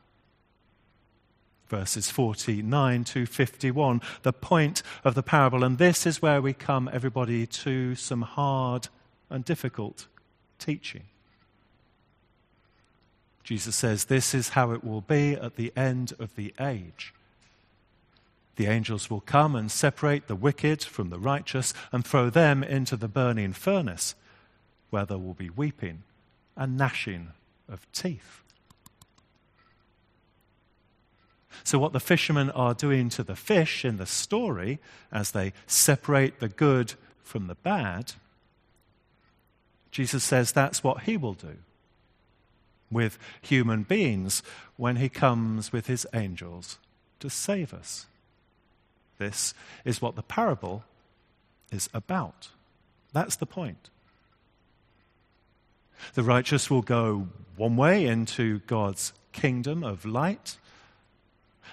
verses 1.70 2.10
49 2.10 3.04
to 3.06 3.26
51, 3.26 4.02
the 4.24 4.34
point 4.34 4.84
of 5.04 5.16
the 5.16 5.24
parable. 5.24 5.64
And 5.64 5.78
this 5.78 6.06
is 6.06 6.22
where 6.22 6.42
we 6.42 6.54
come, 6.54 6.90
everybody, 6.92 7.46
to 7.46 7.96
some 7.96 8.24
hard 8.24 8.90
and 9.30 9.46
difficult 9.46 10.08
teaching. 10.58 11.04
Jesus 13.44 13.76
says, 13.76 14.06
This 14.06 14.34
is 14.34 14.50
how 14.50 14.72
it 14.72 14.84
will 14.84 15.02
be 15.02 15.34
at 15.34 15.56
the 15.56 15.72
end 15.76 16.14
of 16.20 16.36
the 16.36 16.54
age. 16.60 17.14
The 18.58 18.68
angels 18.68 19.10
will 19.10 19.22
come 19.22 19.56
and 19.56 19.72
separate 19.72 20.28
the 20.28 20.36
wicked 20.36 20.84
from 20.84 21.10
the 21.10 21.18
righteous 21.18 21.74
and 21.92 22.06
throw 22.06 22.30
them 22.30 22.62
into 22.62 22.98
the 22.98 23.08
burning 23.08 23.54
furnace, 23.54 24.16
where 24.90 25.06
there 25.06 25.18
will 25.18 25.34
be 25.34 25.50
weeping 25.50 26.04
and 26.58 26.76
gnashing 26.76 27.30
of 27.70 27.90
teeth. 27.94 28.44
So, 31.64 31.80
what 31.80 31.94
the 31.94 32.00
fishermen 32.00 32.50
are 32.52 32.74
doing 32.74 33.10
to 33.10 33.24
the 33.24 33.36
fish 33.36 33.86
in 33.86 33.98
the 33.98 34.06
story 34.06 34.80
as 35.12 35.32
they 35.32 35.54
separate 35.68 36.40
the 36.40 36.50
good 36.50 36.94
from 37.24 37.48
the 37.48 37.56
bad, 37.56 38.14
Jesus 39.92 40.24
says 40.24 40.52
that's 40.52 40.84
what 40.84 41.04
he 41.04 41.18
will 41.18 41.34
do 41.34 41.58
with 42.92 43.20
human 43.42 43.84
beings 43.84 44.42
when 44.78 44.96
he 44.96 45.10
comes 45.10 45.72
with 45.72 45.88
his 45.88 46.08
angels 46.14 46.78
to 47.20 47.30
save 47.30 47.74
us. 47.74 48.08
This 49.18 49.54
is 49.86 50.02
what 50.02 50.16
the 50.16 50.24
parable 50.24 50.84
is 51.72 51.90
about. 51.94 52.50
That's 53.14 53.36
the 53.36 53.46
point. 53.46 53.90
The 56.14 56.24
righteous 56.24 56.70
will 56.70 56.82
go 56.82 57.28
one 57.58 57.76
way 57.76 58.06
into 58.06 58.60
God's 58.60 59.14
kingdom 59.34 59.84
of 59.84 60.06
light, 60.06 60.58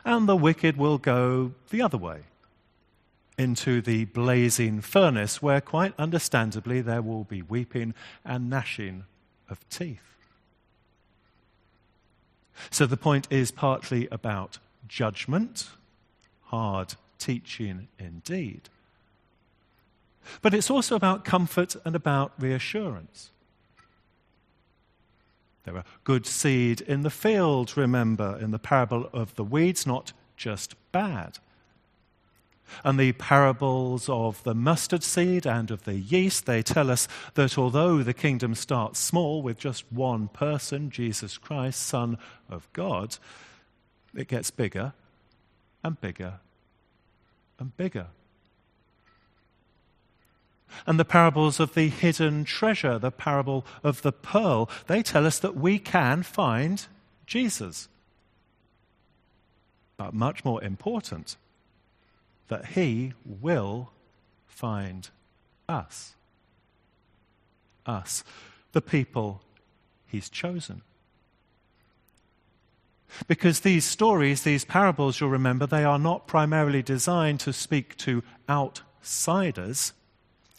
and 0.07 0.29
the 0.29 0.37
wicked 0.37 0.77
will 0.77 0.99
go 0.99 1.53
the 1.71 1.83
other 1.83 1.99
way 1.99 2.21
into 3.37 3.83
the 3.83 4.05
blazing 4.07 4.81
furnace, 4.81 5.43
where 5.43 5.61
quite 5.61 5.93
understandably 5.99 6.81
there 6.81 7.03
will 7.03 7.25
be 7.25 7.43
weeping 7.43 7.93
and 8.25 8.49
gnashing 8.49 9.05
of 9.51 9.69
teeth. 9.69 10.01
So 12.71 12.87
the 12.87 12.97
point 12.97 13.27
is 13.31 13.51
partly 13.51 14.09
about 14.11 14.59
judgment, 14.89 15.69
hard 16.45 16.95
teaching 17.19 17.89
indeed. 17.99 18.71
But 20.41 20.55
it's 20.55 20.71
also 20.71 20.95
about 20.95 21.25
comfort 21.25 21.75
and 21.85 21.97
about 21.97 22.33
reassurance. 22.39 23.31
There 25.67 25.77
are 25.77 25.85
good 26.05 26.27
seed 26.27 26.81
in 26.81 27.03
the 27.03 27.11
field, 27.11 27.77
remember, 27.77 28.39
in 28.41 28.53
the 28.53 28.59
parable 28.59 29.11
of 29.13 29.35
the 29.35 29.43
weeds, 29.43 29.85
not 29.85 30.13
just 30.37 30.77
bad. 30.93 31.39
And 32.85 32.99
the 32.99 33.13
parables 33.13 34.09
of 34.09 34.43
the 34.45 34.55
mustard 34.55 35.03
seed 35.03 35.45
and 35.45 35.73
of 35.73 35.85
the 35.85 35.97
yeast, 35.97 36.47
they 36.47 36.63
tell 36.63 36.89
us 36.89 37.09
that 37.35 37.59
although 37.59 38.05
the 38.05 38.15
kingdom 38.15 38.55
starts 38.55 39.01
small 39.01 39.43
with 39.43 39.59
just 39.59 39.85
one 39.93 40.29
person, 40.29 40.89
Jesus 40.89 41.37
Christ, 41.37 41.83
Son 41.83 42.17
of 42.49 42.73
God, 42.73 43.19
it 44.15 44.29
gets 44.29 44.53
bigger 44.53 44.93
and 45.83 46.01
bigger 46.01 46.35
and 47.59 47.77
bigger 47.77 48.07
and 50.87 50.99
the 50.99 51.05
parables 51.05 51.61
of 51.61 51.75
the 51.75 51.89
hidden 51.89 52.45
treasure, 52.45 52.99
the 52.99 53.11
parable 53.11 53.65
of 53.83 54.03
the 54.03 54.13
pearl, 54.13 54.69
they 54.87 55.03
tell 55.03 55.27
us 55.27 55.39
that 55.39 55.57
we 55.57 55.79
can 55.79 56.23
find 56.23 56.87
Jesus. 57.27 57.89
But 59.97 60.15
much 60.15 60.45
more 60.45 60.63
important, 60.63 61.37
that 62.49 62.67
he 62.67 63.13
will 63.25 63.91
find 64.47 65.09
us. 65.69 66.15
Us, 67.87 68.25
the 68.73 68.81
people 68.81 69.43
he's 70.07 70.29
chosen. 70.29 70.83
Because 73.29 73.61
these 73.61 73.85
stories, 73.85 74.43
these 74.43 74.65
parables, 74.65 75.21
you'll 75.21 75.31
remember, 75.31 75.67
they 75.67 75.85
are 75.85 75.99
not 75.99 76.27
primarily 76.27 76.83
designed 76.83 77.41
to 77.41 77.53
speak 77.53 77.97
to 77.99 78.23
outsiders 78.49 79.93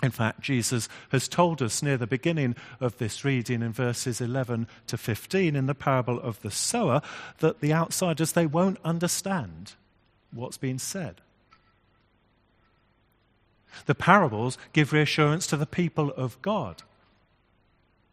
in 0.04 0.12
fact, 0.12 0.42
Jesus 0.42 0.88
has 1.10 1.28
told 1.28 1.62
us 1.62 1.82
near 1.82 1.98
the 1.98 2.06
beginning 2.06 2.56
of 2.80 2.98
this 3.00 3.26
reading 3.26 3.64
in 3.64 3.74
verses 3.74 4.22
11 4.22 4.68
to 4.86 4.98
15 4.98 5.56
in 5.56 5.66
the 5.66 5.74
parable 5.74 6.20
of 6.20 6.42
the 6.42 6.52
sower 6.52 7.02
that 7.40 7.62
the 7.62 7.74
outsiders 7.74 8.34
they 8.34 8.46
won't 8.46 8.78
understand 8.84 9.74
what's 10.32 10.58
being 10.58 10.78
said. 10.78 11.22
The 13.88 13.96
parables 13.96 14.58
give 14.72 14.94
reassurance 14.94 15.48
to 15.48 15.58
the 15.58 15.66
people 15.66 16.12
of 16.12 16.40
God. 16.44 16.84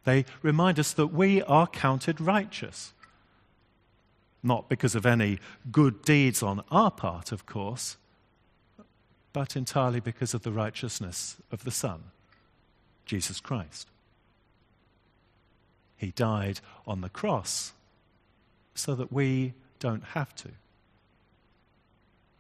They 0.05 0.25
remind 0.43 0.79
us 0.79 0.93
that 0.93 1.09
we 1.09 1.43
are 1.43 1.67
counted 1.67 2.21
righteous. 2.21 2.95
Not 4.43 4.69
because 4.69 4.95
of 4.95 5.07
any 5.07 5.39
good 5.71 6.03
deeds 6.03 6.43
on 6.43 6.65
our 6.71 6.91
part, 6.91 7.33
of 7.33 7.45
course, 7.47 7.97
but 9.35 9.57
entirely 9.57 9.99
because 9.99 10.33
of 10.33 10.45
the 10.45 10.53
righteousness 10.53 11.37
of 11.51 11.65
the 11.65 11.71
Son, 11.73 12.05
Jesus 13.05 13.41
Christ. 13.41 13.89
He 15.97 16.13
died 16.13 16.61
on 16.87 17.01
the 17.01 17.09
cross 17.09 17.73
so 18.77 18.95
that 18.95 19.13
we 19.13 19.53
don't 19.81 20.05
have 20.05 20.35
to. 20.37 20.51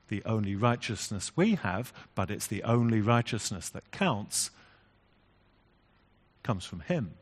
The 0.09 0.23
only 0.25 0.55
righteousness 0.55 1.33
we 1.37 1.57
have, 1.57 1.93
but 2.15 2.31
it's 2.31 2.47
the 2.47 2.63
only 2.63 3.01
righteousness 3.01 3.69
that 3.71 3.91
counts, 3.91 4.51
comes 6.45 6.65
from 6.65 6.81
Him. 6.81 7.15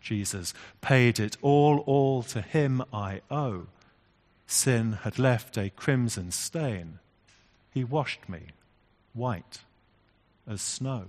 Jesus 0.00 0.54
paid 0.80 1.20
it 1.20 1.36
all, 1.40 1.78
all 1.86 2.24
to 2.24 2.42
Him 2.42 2.82
I 2.92 3.20
owe. 3.30 3.68
sin 4.46 4.98
had 5.02 5.20
left 5.20 5.56
a 5.56 5.70
crimson 5.70 6.32
stain, 6.32 6.98
he 7.74 7.82
washed 7.82 8.28
me 8.28 8.40
white 9.12 9.58
as 10.48 10.62
snow. 10.62 11.06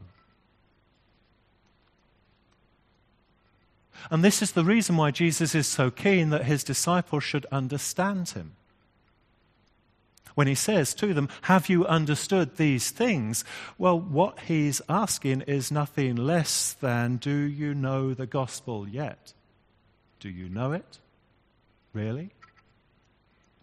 And 4.09 4.23
this 4.23 4.41
is 4.41 4.51
the 4.51 4.65
reason 4.65 4.97
why 4.97 5.11
Jesus 5.11 5.55
is 5.55 5.67
so 5.67 5.91
keen 5.91 6.31
that 6.31 6.45
his 6.45 6.63
disciples 6.63 7.23
should 7.23 7.45
understand 7.51 8.29
him. 8.29 8.53
When 10.33 10.47
he 10.47 10.55
says 10.55 10.93
to 10.95 11.13
them, 11.13 11.29
Have 11.43 11.69
you 11.69 11.85
understood 11.85 12.57
these 12.57 12.89
things? 12.89 13.45
Well, 13.77 13.97
what 13.97 14.41
he's 14.41 14.81
asking 14.89 15.41
is 15.41 15.71
nothing 15.71 16.15
less 16.15 16.73
than, 16.73 17.17
Do 17.17 17.35
you 17.35 17.73
know 17.73 18.13
the 18.13 18.25
gospel 18.25 18.87
yet? 18.87 19.33
Do 20.19 20.29
you 20.29 20.49
know 20.49 20.73
it? 20.73 20.99
Really? 21.93 22.31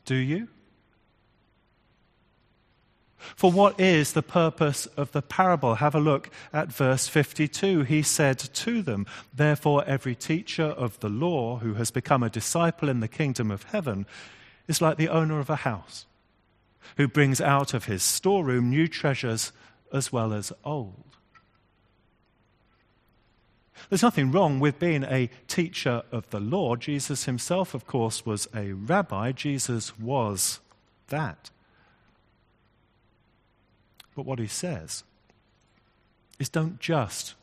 Do 0.06 0.14
you? 0.14 0.48
For 3.36 3.50
what 3.50 3.78
is 3.80 4.12
the 4.12 4.22
purpose 4.22 4.86
of 4.96 5.12
the 5.12 5.22
parable? 5.22 5.76
Have 5.76 5.94
a 5.94 6.00
look 6.00 6.30
at 6.52 6.72
verse 6.72 7.08
52. 7.08 7.82
He 7.82 8.02
said 8.02 8.38
to 8.38 8.82
them, 8.82 9.06
Therefore, 9.34 9.84
every 9.86 10.14
teacher 10.14 10.64
of 10.64 10.98
the 11.00 11.08
law 11.08 11.58
who 11.58 11.74
has 11.74 11.90
become 11.90 12.22
a 12.22 12.30
disciple 12.30 12.88
in 12.88 13.00
the 13.00 13.08
kingdom 13.08 13.50
of 13.50 13.64
heaven 13.64 14.06
is 14.68 14.80
like 14.80 14.96
the 14.96 15.08
owner 15.08 15.40
of 15.40 15.50
a 15.50 15.56
house, 15.56 16.06
who 16.96 17.08
brings 17.08 17.40
out 17.40 17.74
of 17.74 17.86
his 17.86 18.02
storeroom 18.02 18.70
new 18.70 18.88
treasures 18.88 19.52
as 19.92 20.12
well 20.12 20.32
as 20.32 20.52
old. 20.64 21.04
There's 23.88 24.02
nothing 24.02 24.30
wrong 24.30 24.60
with 24.60 24.78
being 24.78 25.04
a 25.04 25.28
teacher 25.48 26.02
of 26.12 26.30
the 26.30 26.40
law. 26.40 26.76
Jesus 26.76 27.24
himself, 27.24 27.74
of 27.74 27.86
course, 27.86 28.24
was 28.24 28.48
a 28.54 28.72
rabbi. 28.72 29.32
Jesus 29.32 29.98
was 29.98 30.60
that. 31.08 31.50
But 34.14 34.26
what 34.26 34.38
he 34.38 34.46
says 34.46 35.04
is 36.38 36.48
don't 36.48 36.78
just 36.80 37.34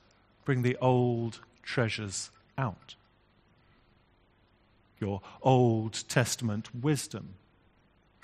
bring 0.45 0.61
the 0.61 0.77
old 0.77 1.39
treasures 1.63 2.31
out. 2.57 2.95
Your 4.99 5.21
Old 5.41 6.03
Testament 6.09 6.75
wisdom, 6.75 7.35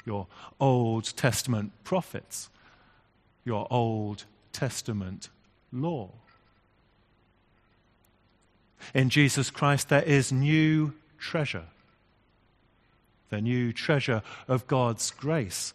your 0.06 0.28
Old 0.60 1.16
Testament 1.16 1.72
prophets, 1.84 2.50
your 3.46 3.68
Old 3.72 4.25
Testament 4.52 5.30
law. 5.72 6.10
In 8.94 9.10
Jesus 9.10 9.50
Christ, 9.50 9.90
there 9.90 10.04
is 10.04 10.32
new 10.32 10.94
treasure. 11.18 11.66
The 13.30 13.42
new 13.42 13.74
treasure 13.74 14.22
of 14.48 14.68
God's 14.68 15.12
grace, 15.12 15.74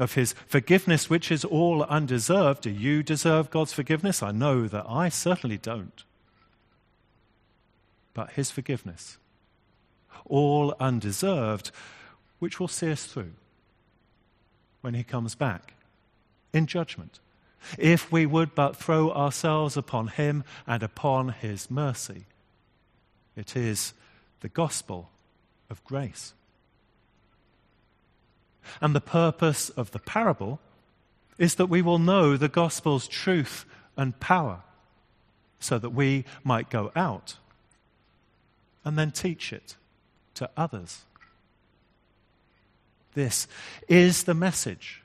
of 0.00 0.14
His 0.14 0.34
forgiveness, 0.46 1.10
which 1.10 1.30
is 1.30 1.44
all 1.44 1.84
undeserved. 1.84 2.62
Do 2.62 2.70
you 2.70 3.02
deserve 3.02 3.50
God's 3.50 3.72
forgiveness? 3.72 4.22
I 4.22 4.32
know 4.32 4.66
that 4.66 4.86
I 4.88 5.08
certainly 5.08 5.58
don't. 5.58 6.02
But 8.14 8.32
His 8.32 8.50
forgiveness, 8.50 9.18
all 10.24 10.74
undeserved, 10.80 11.70
which 12.38 12.58
will 12.58 12.68
see 12.68 12.90
us 12.90 13.04
through 13.04 13.32
when 14.80 14.94
He 14.94 15.04
comes 15.04 15.34
back 15.34 15.74
in 16.52 16.66
judgment. 16.66 17.20
If 17.78 18.10
we 18.10 18.24
would 18.24 18.54
but 18.54 18.76
throw 18.76 19.12
ourselves 19.12 19.76
upon 19.76 20.08
Him 20.08 20.44
and 20.66 20.82
upon 20.82 21.28
His 21.28 21.70
mercy. 21.70 22.24
It 23.36 23.54
is 23.54 23.92
the 24.40 24.48
gospel 24.48 25.10
of 25.68 25.84
grace. 25.84 26.32
And 28.80 28.94
the 28.94 29.00
purpose 29.00 29.70
of 29.70 29.90
the 29.90 29.98
parable 29.98 30.60
is 31.38 31.54
that 31.56 31.66
we 31.66 31.82
will 31.82 31.98
know 31.98 32.36
the 32.36 32.48
gospel's 32.48 33.08
truth 33.08 33.64
and 33.96 34.18
power 34.20 34.60
so 35.58 35.78
that 35.78 35.90
we 35.90 36.24
might 36.44 36.70
go 36.70 36.92
out 36.94 37.36
and 38.84 38.98
then 38.98 39.10
teach 39.10 39.52
it 39.52 39.76
to 40.34 40.50
others. 40.56 41.04
This 43.14 43.46
is 43.88 44.24
the 44.24 44.34
message. 44.34 45.02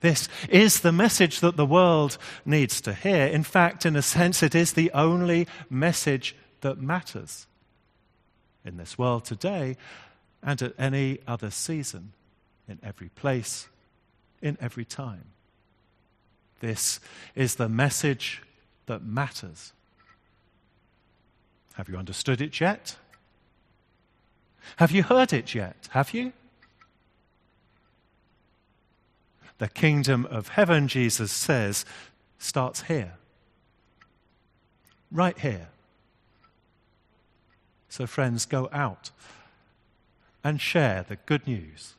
This 0.00 0.28
is 0.48 0.80
the 0.80 0.92
message 0.92 1.40
that 1.40 1.56
the 1.56 1.66
world 1.66 2.18
needs 2.44 2.80
to 2.82 2.94
hear. 2.94 3.26
In 3.26 3.42
fact, 3.42 3.84
in 3.84 3.96
a 3.96 4.02
sense, 4.02 4.42
it 4.42 4.54
is 4.54 4.72
the 4.72 4.90
only 4.92 5.48
message 5.68 6.36
that 6.60 6.80
matters 6.80 7.46
in 8.64 8.76
this 8.76 8.98
world 8.98 9.24
today 9.24 9.76
and 10.42 10.60
at 10.62 10.74
any 10.78 11.18
other 11.26 11.50
season, 11.50 12.12
in 12.68 12.78
every 12.82 13.08
place, 13.08 13.68
in 14.40 14.56
every 14.60 14.84
time. 14.84 15.24
This 16.60 17.00
is 17.34 17.56
the 17.56 17.68
message 17.68 18.42
that 18.86 19.02
matters. 19.02 19.72
Have 21.74 21.88
you 21.88 21.96
understood 21.96 22.40
it 22.40 22.60
yet? 22.60 22.96
Have 24.76 24.90
you 24.90 25.02
heard 25.02 25.32
it 25.32 25.54
yet? 25.54 25.88
Have 25.90 26.12
you? 26.12 26.32
The 29.58 29.68
kingdom 29.68 30.26
of 30.26 30.48
heaven, 30.48 30.88
Jesus 30.88 31.32
says, 31.32 31.84
starts 32.38 32.82
here. 32.82 33.14
Right 35.10 35.38
here. 35.38 35.68
So, 37.88 38.06
friends, 38.06 38.44
go 38.44 38.68
out 38.72 39.10
and 40.48 40.62
share 40.62 41.04
the 41.06 41.16
good 41.26 41.46
news. 41.46 41.92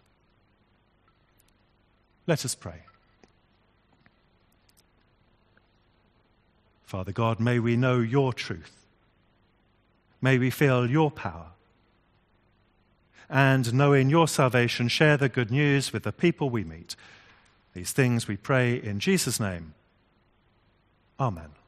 Let 2.25 2.43
us 2.43 2.55
pray. 2.55 2.81
Father 6.83 7.11
God, 7.11 7.39
may 7.39 7.59
we 7.59 7.75
know 7.75 7.99
your 7.99 8.33
truth. 8.33 8.71
May 10.19 10.39
we 10.39 10.49
feel 10.49 10.89
your 10.89 11.11
power. 11.11 11.51
And 13.29 13.71
knowing 13.71 14.09
your 14.09 14.27
salvation, 14.27 14.87
share 14.87 15.15
the 15.15 15.29
good 15.29 15.51
news 15.51 15.93
with 15.93 16.01
the 16.01 16.11
people 16.11 16.49
we 16.49 16.63
meet. 16.63 16.95
These 17.75 17.91
things 17.91 18.27
we 18.27 18.35
pray 18.35 18.81
in 18.81 18.99
Jesus' 18.99 19.39
name. 19.39 19.75
Amen. 21.19 21.58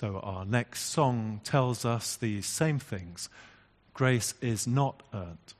So, 0.00 0.20
our 0.20 0.44
next 0.44 0.82
song 0.82 1.40
tells 1.42 1.84
us 1.84 2.14
these 2.14 2.46
same 2.46 2.78
things. 2.78 3.28
Grace 3.94 4.32
is 4.40 4.64
not 4.64 5.02
earned. 5.12 5.54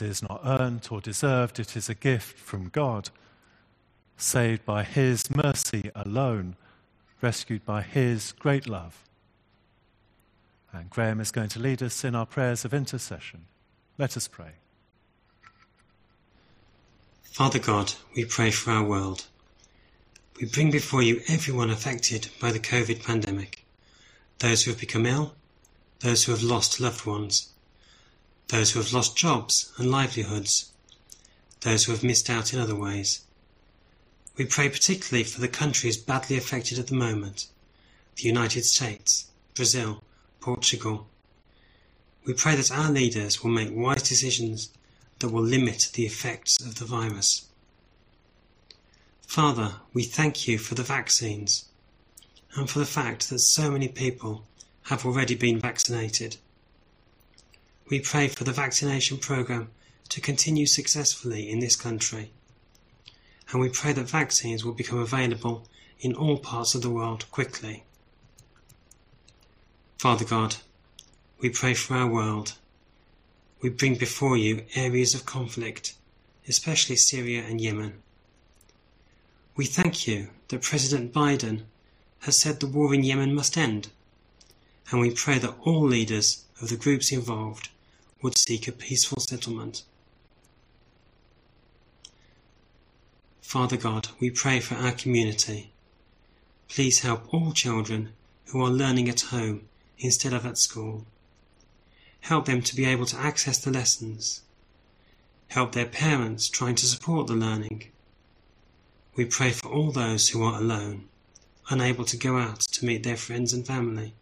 Is 0.00 0.22
not 0.22 0.40
earned 0.44 0.88
or 0.90 1.00
deserved, 1.00 1.58
it 1.58 1.76
is 1.76 1.88
a 1.88 1.94
gift 1.94 2.38
from 2.38 2.68
God, 2.68 3.10
saved 4.16 4.64
by 4.64 4.82
His 4.82 5.34
mercy 5.34 5.90
alone, 5.94 6.56
rescued 7.20 7.64
by 7.64 7.82
His 7.82 8.32
great 8.32 8.68
love. 8.68 9.04
And 10.72 10.90
Graham 10.90 11.20
is 11.20 11.30
going 11.30 11.48
to 11.50 11.58
lead 11.58 11.82
us 11.82 12.04
in 12.04 12.14
our 12.14 12.26
prayers 12.26 12.64
of 12.64 12.74
intercession. 12.74 13.46
Let 13.96 14.16
us 14.16 14.28
pray. 14.28 14.52
Father 17.22 17.58
God, 17.58 17.94
we 18.16 18.24
pray 18.24 18.50
for 18.50 18.72
our 18.72 18.84
world. 18.84 19.26
We 20.40 20.46
bring 20.46 20.70
before 20.70 21.02
you 21.02 21.20
everyone 21.28 21.70
affected 21.70 22.28
by 22.40 22.52
the 22.52 22.60
COVID 22.60 23.04
pandemic 23.04 23.64
those 24.38 24.62
who 24.62 24.70
have 24.70 24.80
become 24.80 25.04
ill, 25.04 25.34
those 26.00 26.24
who 26.24 26.32
have 26.32 26.42
lost 26.42 26.80
loved 26.80 27.06
ones, 27.06 27.52
those 28.48 28.72
who 28.72 28.78
have 28.80 28.92
lost 28.92 29.16
jobs 29.16 29.72
and 29.76 29.90
livelihoods, 29.90 30.70
those 31.60 31.84
who 31.84 31.92
have 31.92 32.02
missed 32.04 32.30
out 32.30 32.52
in 32.52 32.58
other 32.58 32.74
ways. 32.74 33.20
We 34.36 34.44
pray 34.44 34.68
particularly 34.68 35.24
for 35.24 35.40
the 35.40 35.48
countries 35.48 35.96
badly 35.96 36.36
affected 36.36 36.78
at 36.78 36.86
the 36.86 36.94
moment 36.94 37.48
the 38.16 38.24
United 38.24 38.64
States, 38.64 39.26
Brazil, 39.54 40.02
Portugal. 40.40 41.06
We 42.24 42.34
pray 42.34 42.56
that 42.56 42.72
our 42.72 42.90
leaders 42.90 43.42
will 43.42 43.50
make 43.50 43.70
wise 43.72 44.02
decisions 44.02 44.70
that 45.20 45.28
will 45.28 45.42
limit 45.42 45.90
the 45.94 46.06
effects 46.06 46.56
of 46.64 46.78
the 46.78 46.84
virus. 46.84 47.46
Father, 49.22 49.74
we 49.92 50.02
thank 50.04 50.48
you 50.48 50.58
for 50.58 50.74
the 50.74 50.82
vaccines 50.82 51.66
and 52.54 52.68
for 52.68 52.78
the 52.78 52.86
fact 52.86 53.30
that 53.30 53.40
so 53.40 53.70
many 53.70 53.88
people 53.88 54.44
have 54.84 55.04
already 55.04 55.34
been 55.34 55.60
vaccinated. 55.60 56.36
We 57.90 58.00
pray 58.00 58.28
for 58.28 58.44
the 58.44 58.52
vaccination 58.52 59.16
programme 59.16 59.70
to 60.10 60.20
continue 60.20 60.66
successfully 60.66 61.48
in 61.48 61.60
this 61.60 61.74
country, 61.74 62.30
and 63.50 63.62
we 63.62 63.70
pray 63.70 63.94
that 63.94 64.10
vaccines 64.10 64.62
will 64.62 64.74
become 64.74 64.98
available 64.98 65.66
in 65.98 66.14
all 66.14 66.36
parts 66.36 66.74
of 66.74 66.82
the 66.82 66.90
world 66.90 67.24
quickly. 67.30 67.84
Father 69.96 70.26
God, 70.26 70.56
we 71.40 71.48
pray 71.48 71.72
for 71.72 71.94
our 71.94 72.06
world. 72.06 72.58
We 73.62 73.70
bring 73.70 73.94
before 73.94 74.36
you 74.36 74.66
areas 74.74 75.14
of 75.14 75.24
conflict, 75.24 75.94
especially 76.46 76.96
Syria 76.96 77.42
and 77.48 77.58
Yemen. 77.58 78.02
We 79.56 79.64
thank 79.64 80.06
you 80.06 80.28
that 80.48 80.60
President 80.60 81.14
Biden 81.14 81.62
has 82.20 82.38
said 82.38 82.60
the 82.60 82.66
war 82.66 82.92
in 82.92 83.02
Yemen 83.02 83.34
must 83.34 83.56
end, 83.56 83.88
and 84.90 85.00
we 85.00 85.10
pray 85.10 85.38
that 85.38 85.56
all 85.62 85.86
leaders 85.86 86.44
of 86.60 86.68
the 86.68 86.76
groups 86.76 87.10
involved 87.10 87.70
would 88.22 88.36
seek 88.36 88.66
a 88.66 88.72
peaceful 88.72 89.20
settlement. 89.20 89.82
Father 93.40 93.76
God, 93.76 94.08
we 94.20 94.30
pray 94.30 94.60
for 94.60 94.74
our 94.74 94.92
community. 94.92 95.72
Please 96.68 97.00
help 97.00 97.32
all 97.32 97.52
children 97.52 98.12
who 98.46 98.62
are 98.62 98.70
learning 98.70 99.08
at 99.08 99.32
home 99.32 99.68
instead 99.98 100.32
of 100.32 100.44
at 100.44 100.58
school. 100.58 101.06
Help 102.20 102.46
them 102.46 102.60
to 102.62 102.76
be 102.76 102.84
able 102.84 103.06
to 103.06 103.16
access 103.16 103.58
the 103.58 103.70
lessons. 103.70 104.42
Help 105.48 105.72
their 105.72 105.86
parents 105.86 106.48
trying 106.48 106.74
to 106.74 106.86
support 106.86 107.26
the 107.26 107.34
learning. 107.34 107.90
We 109.16 109.24
pray 109.24 109.50
for 109.52 109.68
all 109.68 109.92
those 109.92 110.28
who 110.28 110.42
are 110.42 110.60
alone 110.60 111.08
unable 111.70 112.04
to 112.04 112.16
go 112.16 112.38
out 112.38 112.60
to 112.60 112.84
meet 112.84 113.02
their 113.02 113.16
friends 113.16 113.52
and 113.52 113.66
family. 113.66 114.14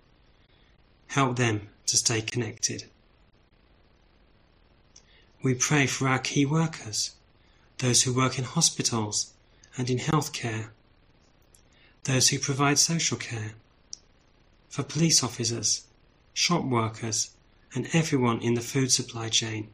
Help 1.08 1.36
them 1.36 1.68
to 1.86 1.96
stay 1.96 2.20
connected. 2.20 2.84
We 5.42 5.54
pray 5.54 5.86
for 5.86 6.08
our 6.08 6.18
key 6.18 6.46
workers, 6.46 7.12
those 7.78 8.02
who 8.02 8.12
work 8.12 8.38
in 8.38 8.44
hospitals 8.44 9.32
and 9.76 9.90
in 9.90 9.98
healthcare, 9.98 10.68
those 12.04 12.28
who 12.28 12.38
provide 12.38 12.78
social 12.78 13.18
care, 13.18 13.52
for 14.68 14.82
police 14.82 15.22
officers, 15.22 15.84
shop 16.32 16.64
workers, 16.64 17.30
and 17.74 17.88
everyone 17.92 18.40
in 18.40 18.54
the 18.54 18.60
food 18.60 18.90
supply 18.90 19.28
chain. 19.28 19.68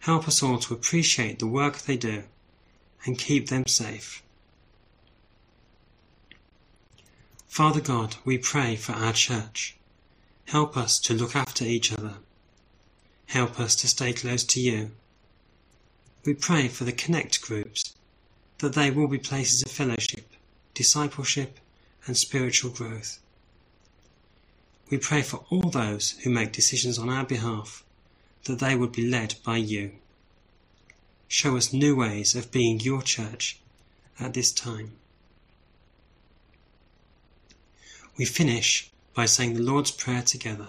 Help 0.00 0.26
us 0.26 0.42
all 0.42 0.58
to 0.58 0.74
appreciate 0.74 1.38
the 1.38 1.46
work 1.46 1.78
they 1.78 1.96
do 1.96 2.24
and 3.04 3.18
keep 3.18 3.48
them 3.48 3.66
safe. 3.66 4.22
Father 7.46 7.80
God, 7.80 8.16
we 8.24 8.38
pray 8.38 8.76
for 8.76 8.92
our 8.92 9.12
church. 9.12 9.76
Help 10.46 10.76
us 10.76 10.98
to 11.00 11.14
look 11.14 11.36
after 11.36 11.64
each 11.64 11.92
other. 11.92 12.14
Help 13.32 13.58
us 13.58 13.74
to 13.76 13.88
stay 13.88 14.12
close 14.12 14.44
to 14.44 14.60
you. 14.60 14.90
We 16.24 16.34
pray 16.34 16.68
for 16.68 16.84
the 16.84 16.92
Connect 16.92 17.40
groups, 17.40 17.94
that 18.58 18.74
they 18.74 18.90
will 18.90 19.08
be 19.08 19.18
places 19.18 19.62
of 19.62 19.72
fellowship, 19.72 20.28
discipleship, 20.74 21.58
and 22.06 22.16
spiritual 22.16 22.70
growth. 22.70 23.18
We 24.90 24.98
pray 24.98 25.22
for 25.22 25.44
all 25.50 25.70
those 25.70 26.10
who 26.22 26.30
make 26.30 26.52
decisions 26.52 26.98
on 26.98 27.08
our 27.08 27.24
behalf, 27.24 27.82
that 28.44 28.58
they 28.58 28.76
would 28.76 28.92
be 28.92 29.08
led 29.08 29.36
by 29.44 29.56
you. 29.56 29.92
Show 31.28 31.56
us 31.56 31.72
new 31.72 31.96
ways 31.96 32.34
of 32.34 32.52
being 32.52 32.80
your 32.80 33.00
church 33.00 33.58
at 34.20 34.34
this 34.34 34.52
time. 34.52 34.92
we 38.18 38.24
finish 38.26 38.90
by 39.14 39.24
saying 39.24 39.54
the 39.54 39.62
Lord's 39.62 39.90
Prayer 39.90 40.22
together. 40.22 40.68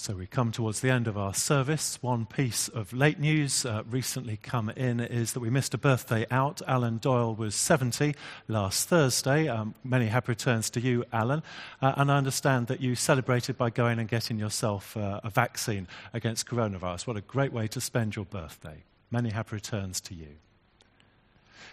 So 0.00 0.14
we 0.14 0.26
come 0.26 0.52
towards 0.52 0.80
the 0.80 0.90
end 0.90 1.08
of 1.08 1.18
our 1.18 1.34
service. 1.34 1.98
One 2.00 2.24
piece 2.24 2.68
of 2.68 2.92
late 2.92 3.18
news 3.18 3.66
uh, 3.66 3.82
recently 3.90 4.36
come 4.36 4.70
in 4.70 5.00
is 5.00 5.32
that 5.32 5.40
we 5.40 5.50
missed 5.50 5.74
a 5.74 5.78
birthday 5.78 6.24
out. 6.30 6.62
Alan 6.68 6.98
Doyle 6.98 7.34
was 7.34 7.56
70 7.56 8.14
last 8.46 8.88
Thursday. 8.88 9.48
Um, 9.48 9.74
many 9.82 10.06
happy 10.06 10.30
returns 10.30 10.70
to 10.70 10.80
you, 10.80 11.04
Alan. 11.12 11.42
Uh, 11.82 11.94
and 11.96 12.12
I 12.12 12.16
understand 12.16 12.68
that 12.68 12.80
you 12.80 12.94
celebrated 12.94 13.58
by 13.58 13.70
going 13.70 13.98
and 13.98 14.08
getting 14.08 14.38
yourself 14.38 14.96
uh, 14.96 15.20
a 15.24 15.30
vaccine 15.30 15.88
against 16.14 16.46
coronavirus. 16.46 17.08
What 17.08 17.16
a 17.16 17.22
great 17.22 17.52
way 17.52 17.66
to 17.66 17.80
spend 17.80 18.14
your 18.14 18.24
birthday. 18.24 18.84
Many 19.10 19.30
happy 19.30 19.56
returns 19.56 20.00
to 20.02 20.14
you. 20.14 20.36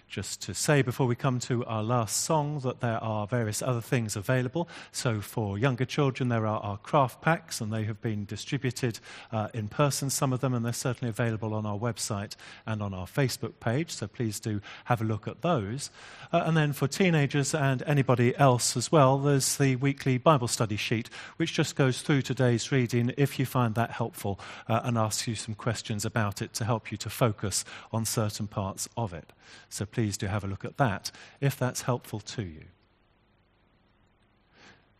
Just 0.07 0.41
to 0.43 0.53
say 0.53 0.81
before 0.81 1.07
we 1.07 1.15
come 1.15 1.39
to 1.39 1.65
our 1.65 1.83
last 1.83 2.23
song 2.23 2.59
that 2.59 2.79
there 2.79 3.03
are 3.03 3.25
various 3.25 3.61
other 3.61 3.81
things 3.81 4.15
available. 4.15 4.69
So, 4.91 5.19
for 5.19 5.57
younger 5.57 5.83
children, 5.83 6.29
there 6.29 6.45
are 6.45 6.59
our 6.59 6.77
craft 6.77 7.21
packs, 7.21 7.59
and 7.59 7.73
they 7.73 7.83
have 7.85 8.01
been 8.01 8.25
distributed 8.25 8.99
uh, 9.31 9.49
in 9.53 9.67
person, 9.67 10.09
some 10.09 10.31
of 10.31 10.41
them, 10.41 10.53
and 10.53 10.63
they're 10.63 10.73
certainly 10.73 11.09
available 11.09 11.53
on 11.53 11.65
our 11.65 11.77
website 11.77 12.35
and 12.65 12.83
on 12.83 12.93
our 12.93 13.07
Facebook 13.07 13.59
page. 13.59 13.91
So, 13.91 14.07
please 14.07 14.39
do 14.39 14.61
have 14.85 15.01
a 15.01 15.05
look 15.05 15.27
at 15.27 15.41
those. 15.41 15.89
Uh, 16.31 16.43
and 16.45 16.55
then 16.55 16.71
for 16.71 16.87
teenagers 16.87 17.55
and 17.55 17.81
anybody 17.87 18.37
else 18.37 18.77
as 18.77 18.91
well, 18.91 19.17
there's 19.17 19.57
the 19.57 19.75
weekly 19.77 20.17
Bible 20.17 20.47
study 20.47 20.77
sheet, 20.77 21.09
which 21.37 21.53
just 21.53 21.75
goes 21.75 22.01
through 22.01 22.21
today's 22.21 22.71
reading 22.71 23.11
if 23.17 23.39
you 23.39 23.45
find 23.45 23.75
that 23.75 23.91
helpful 23.91 24.39
uh, 24.67 24.81
and 24.83 24.97
asks 24.97 25.27
you 25.27 25.35
some 25.35 25.55
questions 25.55 26.05
about 26.05 26.41
it 26.41 26.53
to 26.53 26.63
help 26.63 26.91
you 26.91 26.97
to 26.97 27.09
focus 27.09 27.65
on 27.91 28.05
certain 28.05 28.47
parts 28.47 28.87
of 28.95 29.13
it. 29.13 29.33
So 29.69 29.85
please 29.95 30.17
do 30.17 30.27
have 30.27 30.43
a 30.43 30.47
look 30.47 30.65
at 30.65 30.75
that 30.75 31.09
if 31.39 31.57
that's 31.57 31.83
helpful 31.83 32.19
to 32.19 32.41
you. 32.41 32.65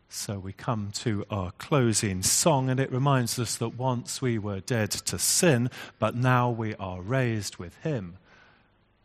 So 0.08 0.40
we 0.40 0.54
come 0.54 0.92
to 1.00 1.26
our 1.30 1.52
closing 1.58 2.24
song, 2.24 2.70
and 2.70 2.80
it 2.80 2.90
reminds 2.94 3.38
us 3.38 3.58
that 3.58 3.78
once 3.78 4.22
we 4.22 4.38
were 4.38 4.62
dead 4.62 4.92
to 4.92 5.20
sin, 5.20 5.70
but 6.00 6.16
now 6.16 6.50
we 6.50 6.76
are 6.76 7.02
raised 7.02 7.58
with 7.58 7.76
Him. 7.84 8.18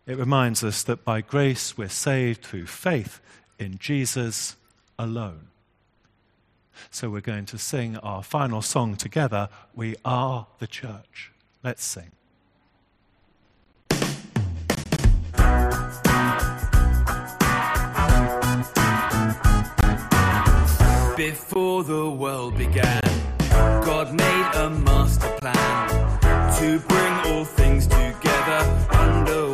It 0.07 0.17
reminds 0.17 0.63
us 0.63 0.85
that 0.85 1.05
by 1.05 1.23
grace 1.23 1.77
we're 1.77 1.89
saved 1.89 2.45
through 2.45 2.67
faith 2.67 3.21
in 3.59 3.79
Jesus 3.79 4.55
alone. 4.97 5.49
So 6.93 7.11
we're 7.11 7.21
going 7.21 7.47
to 7.47 7.59
sing 7.59 7.97
our 7.97 8.23
final 8.23 8.63
song 8.63 8.95
together 8.95 9.49
We 9.75 9.97
Are 10.05 10.47
the 10.61 10.69
Church. 10.69 11.33
Let's 11.65 11.85
sing. 11.85 12.13
before 21.29 21.85
the 21.85 22.09
world 22.09 22.57
began, 22.57 23.03
God 23.85 24.15
made 24.15 24.51
a 24.55 24.71
master 24.71 25.29
plan 25.39 25.89
to 26.59 26.79
bring 26.89 27.13
all 27.27 27.45
things 27.45 27.87
together 27.87 28.61
under 28.89 29.50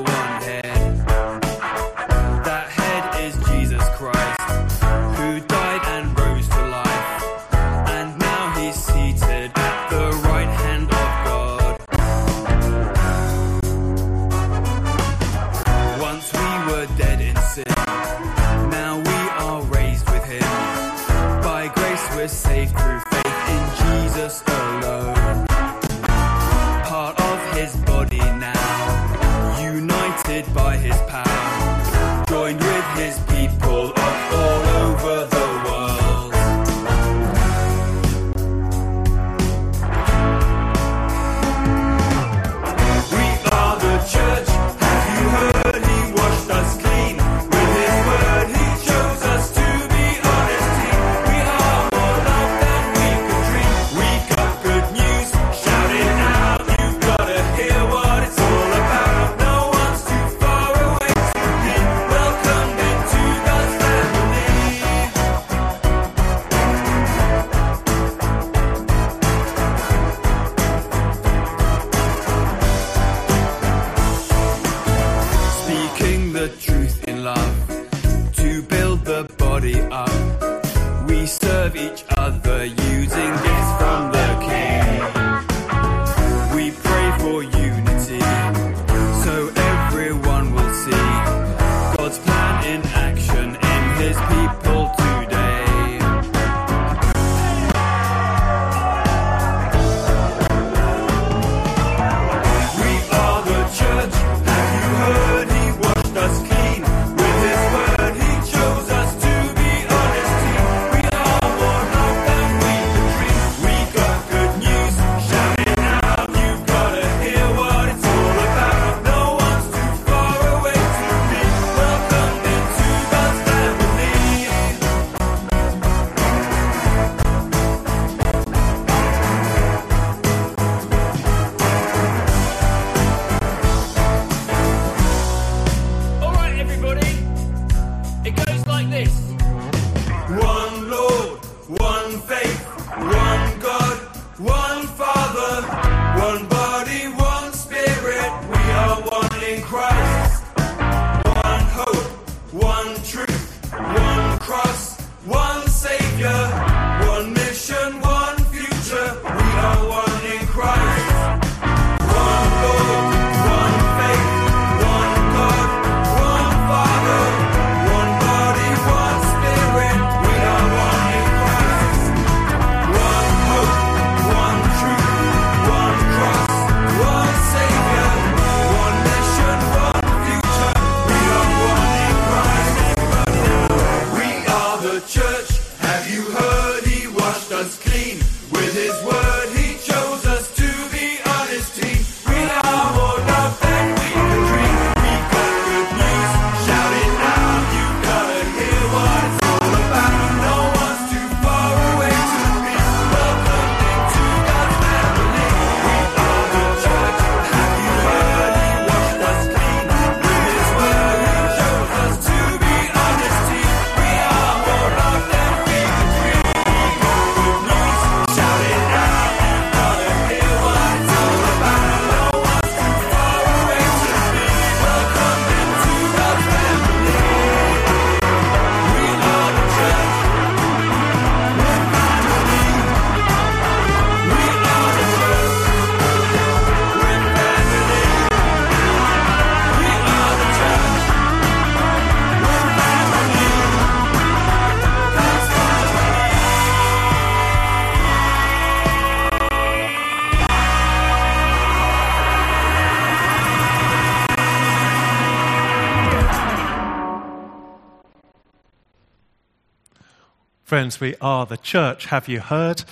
friends, 260.76 261.00
we 261.00 261.14
are 261.22 261.46
the 261.46 261.56
church. 261.56 262.04
Have 262.04 262.28
you 262.28 262.38
heard? 262.38 262.84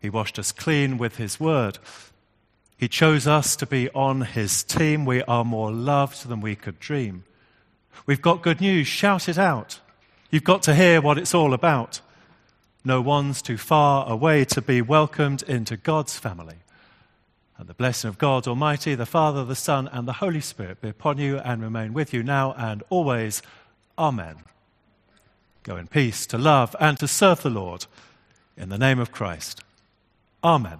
He 0.00 0.08
washed 0.08 0.38
us 0.38 0.52
clean 0.52 0.96
with 0.96 1.16
his 1.16 1.38
word. 1.38 1.76
He 2.78 2.88
chose 2.88 3.26
us 3.26 3.56
to 3.56 3.66
be 3.66 3.90
on 3.90 4.22
his 4.22 4.64
team. 4.64 5.04
We 5.04 5.22
are 5.24 5.44
more 5.44 5.70
loved 5.70 6.26
than 6.26 6.40
we 6.40 6.56
could 6.56 6.80
dream. 6.80 7.24
We've 8.06 8.22
got 8.22 8.40
good 8.40 8.62
news. 8.62 8.86
Shout 8.86 9.28
it 9.28 9.36
out. 9.36 9.80
You've 10.30 10.44
got 10.44 10.62
to 10.62 10.74
hear 10.74 11.02
what 11.02 11.18
it's 11.18 11.34
all 11.34 11.52
about. 11.52 12.00
No 12.86 13.02
one's 13.02 13.42
too 13.42 13.58
far 13.58 14.10
away 14.10 14.46
to 14.46 14.62
be 14.62 14.80
welcomed 14.80 15.42
into 15.42 15.76
God's 15.76 16.18
family. 16.18 16.56
And 17.58 17.68
the 17.68 17.74
blessing 17.74 18.08
of 18.08 18.16
God 18.16 18.48
Almighty, 18.48 18.94
the 18.94 19.04
Father, 19.04 19.44
the 19.44 19.54
Son, 19.54 19.90
and 19.92 20.08
the 20.08 20.14
Holy 20.24 20.40
Spirit 20.40 20.80
be 20.80 20.88
upon 20.88 21.18
you 21.18 21.36
and 21.36 21.60
remain 21.60 21.92
with 21.92 22.14
you 22.14 22.22
now 22.22 22.54
and 22.56 22.82
always. 22.88 23.42
Amen. 23.98 24.36
Go 25.62 25.76
in 25.76 25.86
peace 25.86 26.26
to 26.26 26.38
love 26.38 26.74
and 26.80 26.98
to 26.98 27.08
serve 27.08 27.42
the 27.42 27.50
Lord. 27.50 27.86
In 28.56 28.68
the 28.68 28.78
name 28.78 28.98
of 28.98 29.12
Christ. 29.12 29.62
Amen. 30.42 30.78